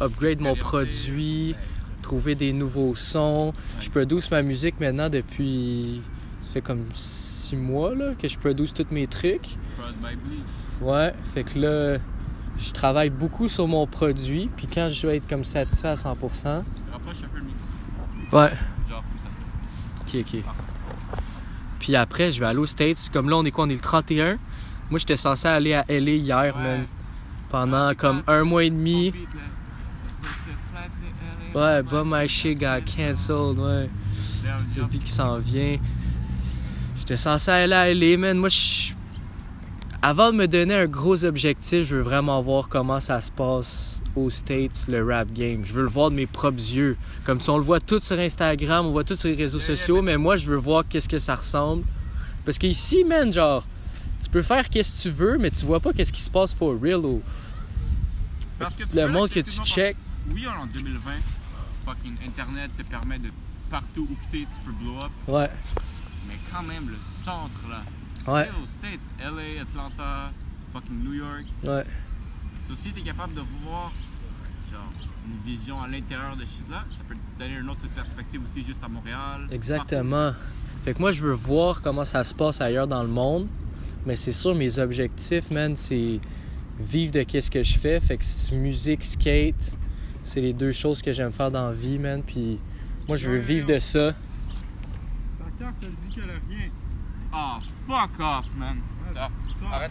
upgrade 0.00 0.40
mon 0.40 0.54
produit, 0.54 1.56
trouver 2.02 2.36
des 2.36 2.52
nouveaux 2.52 2.94
sons. 2.94 3.52
Je 3.80 3.90
produce 3.90 4.30
ma 4.30 4.42
musique 4.42 4.78
maintenant 4.78 5.10
depuis. 5.10 6.00
Ça 6.42 6.52
fait 6.54 6.60
comme 6.60 6.84
6 6.94 7.56
mois 7.56 7.94
là, 7.94 8.14
que 8.14 8.28
je 8.28 8.38
produce 8.38 8.72
tous 8.72 8.86
mes 8.92 9.06
trucs. 9.08 9.56
Ouais, 10.80 11.12
fait 11.34 11.42
que 11.42 11.58
là, 11.58 11.98
je 12.56 12.70
travaille 12.70 13.10
beaucoup 13.10 13.48
sur 13.48 13.66
mon 13.66 13.86
produit. 13.88 14.48
Puis 14.56 14.68
quand 14.72 14.88
je 14.90 15.02
dois 15.02 15.16
être 15.16 15.28
comme 15.28 15.42
satisfait 15.42 15.88
à 15.88 15.94
100%. 15.94 16.04
Rapproche 16.04 17.16
un 17.24 17.28
peu 17.28 17.38
le 17.38 17.44
micro. 17.44 18.38
Ouais. 18.38 18.52
Ok, 20.14 20.24
ok. 20.34 20.42
Puis 21.78 21.94
après, 21.96 22.30
je 22.32 22.40
vais 22.40 22.46
aller 22.46 22.58
aux 22.58 22.66
States. 22.66 23.08
Comme 23.12 23.28
là, 23.30 23.36
on 23.36 23.44
est 23.44 23.50
quoi? 23.50 23.64
On 23.64 23.68
est 23.68 23.74
le 23.74 23.80
31. 23.80 24.38
Moi, 24.90 24.98
j'étais 24.98 25.16
censé 25.16 25.46
aller 25.48 25.74
à 25.74 25.84
LA 25.88 26.10
hier, 26.12 26.56
Ouais. 26.56 26.62
man. 26.62 26.86
Pendant 27.50 27.88
Ah, 27.88 27.94
comme 27.94 28.22
un 28.26 28.44
mois 28.44 28.64
et 28.64 28.70
demi. 28.70 29.12
Ouais, 31.54 31.82
but 31.82 32.04
my 32.04 32.28
shit 32.28 32.58
got 32.58 32.80
cancelled, 32.84 33.58
ouais. 33.58 33.88
Le 34.76 34.84
beat 34.84 35.04
qui 35.04 35.12
s'en 35.12 35.38
vient. 35.38 35.78
J'étais 36.98 37.16
censé 37.16 37.50
aller 37.50 37.74
à 37.74 37.92
LA, 37.94 38.16
man. 38.18 38.36
Moi, 38.38 38.48
je... 38.50 38.92
Avant 40.02 40.30
de 40.30 40.36
me 40.36 40.46
donner 40.46 40.74
un 40.74 40.86
gros 40.86 41.24
objectif, 41.24 41.84
je 41.86 41.96
veux 41.96 42.02
vraiment 42.02 42.40
voir 42.42 42.68
comment 42.68 43.00
ça 43.00 43.20
se 43.20 43.30
passe 43.30 43.97
aux 44.16 44.30
States, 44.30 44.86
le 44.88 45.04
rap 45.04 45.32
game. 45.32 45.64
Je 45.64 45.72
veux 45.72 45.82
le 45.82 45.88
voir 45.88 46.10
de 46.10 46.16
mes 46.16 46.26
propres 46.26 46.58
yeux. 46.58 46.96
Comme 47.24 47.38
tu 47.38 47.50
on 47.50 47.58
le 47.58 47.64
voit 47.64 47.80
tout 47.80 48.00
sur 48.00 48.18
Instagram, 48.18 48.86
on 48.86 48.90
voit 48.92 49.04
tout 49.04 49.16
sur 49.16 49.28
les 49.28 49.34
réseaux 49.34 49.60
sociaux, 49.60 50.02
mais- 50.02 50.16
moi, 50.16 50.36
je 50.36 50.50
veux 50.50 50.56
voir 50.56 50.84
qu'est-ce 50.88 51.08
que 51.08 51.18
ça 51.18 51.36
ressemble. 51.36 51.84
Parce 52.44 52.58
qu'ici, 52.58 53.04
man, 53.04 53.32
genre, 53.32 53.66
tu 54.22 54.28
peux 54.30 54.42
faire 54.42 54.68
qu'est-ce 54.68 54.96
que 54.98 55.02
tu 55.08 55.14
veux, 55.14 55.38
mais 55.38 55.50
tu 55.50 55.64
vois 55.66 55.80
pas 55.80 55.92
qu'est-ce 55.92 56.12
qui 56.12 56.20
se 56.22 56.30
passe 56.30 56.52
for 56.54 56.74
real. 56.80 57.04
au- 57.04 57.22
Parce 58.58 58.74
que 58.74 58.82
Le 58.94 59.08
monde 59.08 59.28
que 59.30 59.40
tu 59.40 59.50
check. 59.64 59.96
penser- 59.96 60.34
Oui, 60.34 60.46
en 60.46 60.66
2020, 60.66 61.12
fucking 61.86 62.16
Internet 62.26 62.70
te 62.76 62.82
permet 62.82 63.18
de 63.18 63.30
partout 63.70 64.08
où 64.10 64.16
tu 64.32 64.46
peux 64.64 64.72
blow 64.72 64.96
up. 64.98 65.10
Ouais, 65.28 65.50
Mais 66.26 66.34
quand 66.52 66.62
même, 66.62 66.88
le 66.88 66.96
centre 67.24 67.54
là. 67.70 67.82
ouais, 68.32 68.48
aux 68.62 68.66
States, 68.66 69.08
LA, 69.20 69.62
Atlanta, 69.62 70.32
fucking 70.72 71.02
New 71.04 71.14
York. 71.14 71.44
ouais. 71.66 71.84
So, 72.68 72.74
si 72.76 72.90
t'es 72.92 73.00
capable 73.00 73.32
de 73.32 73.40
voir 73.64 73.90
genre 74.70 74.92
une 75.26 75.38
vision 75.50 75.80
à 75.82 75.88
l'intérieur 75.88 76.36
de 76.36 76.44
shit 76.44 76.68
là, 76.70 76.84
ça 76.86 76.96
peut 77.08 77.14
te 77.14 77.42
donner 77.42 77.58
une 77.58 77.70
autre 77.70 77.88
perspective 77.94 78.42
aussi 78.44 78.62
juste 78.62 78.84
à 78.84 78.88
Montréal. 78.88 79.48
Exactement. 79.50 80.32
Fait 80.84 80.92
que 80.92 80.98
moi, 80.98 81.10
je 81.12 81.22
veux 81.24 81.32
voir 81.32 81.80
comment 81.80 82.04
ça 82.04 82.22
se 82.24 82.34
passe 82.34 82.60
ailleurs 82.60 82.86
dans 82.86 83.02
le 83.02 83.08
monde. 83.08 83.48
Mais 84.04 84.16
c'est 84.16 84.32
sûr, 84.32 84.54
mes 84.54 84.78
objectifs, 84.78 85.50
man, 85.50 85.74
c'est 85.76 86.20
vivre 86.78 87.12
de 87.12 87.22
qu'est-ce 87.22 87.50
que 87.50 87.62
je 87.62 87.78
fais. 87.78 88.00
Fait 88.00 88.18
que 88.18 88.24
c'est 88.24 88.54
musique, 88.54 89.02
skate, 89.02 89.76
c'est 90.22 90.40
les 90.42 90.52
deux 90.52 90.72
choses 90.72 91.00
que 91.00 91.10
j'aime 91.10 91.32
faire 91.32 91.50
dans 91.50 91.68
la 91.68 91.72
vie, 91.72 91.98
man. 91.98 92.22
Puis 92.22 92.58
moi, 93.06 93.16
je 93.16 93.30
veux 93.30 93.38
vivre 93.38 93.66
de 93.66 93.78
ça. 93.78 94.12
Ta 94.12 95.64
carte, 95.64 95.76
elle 95.82 95.94
dit 96.06 96.14
qu'elle 96.14 96.30
a 96.30 96.34
rien. 96.48 96.68
Ah, 97.32 97.60
fuck 97.86 98.10
off, 98.20 98.46
man. 98.56 98.78
Ah, 99.16 99.20
Ah, 99.20 99.28
ça. 99.58 99.76
Arrête 99.76 99.90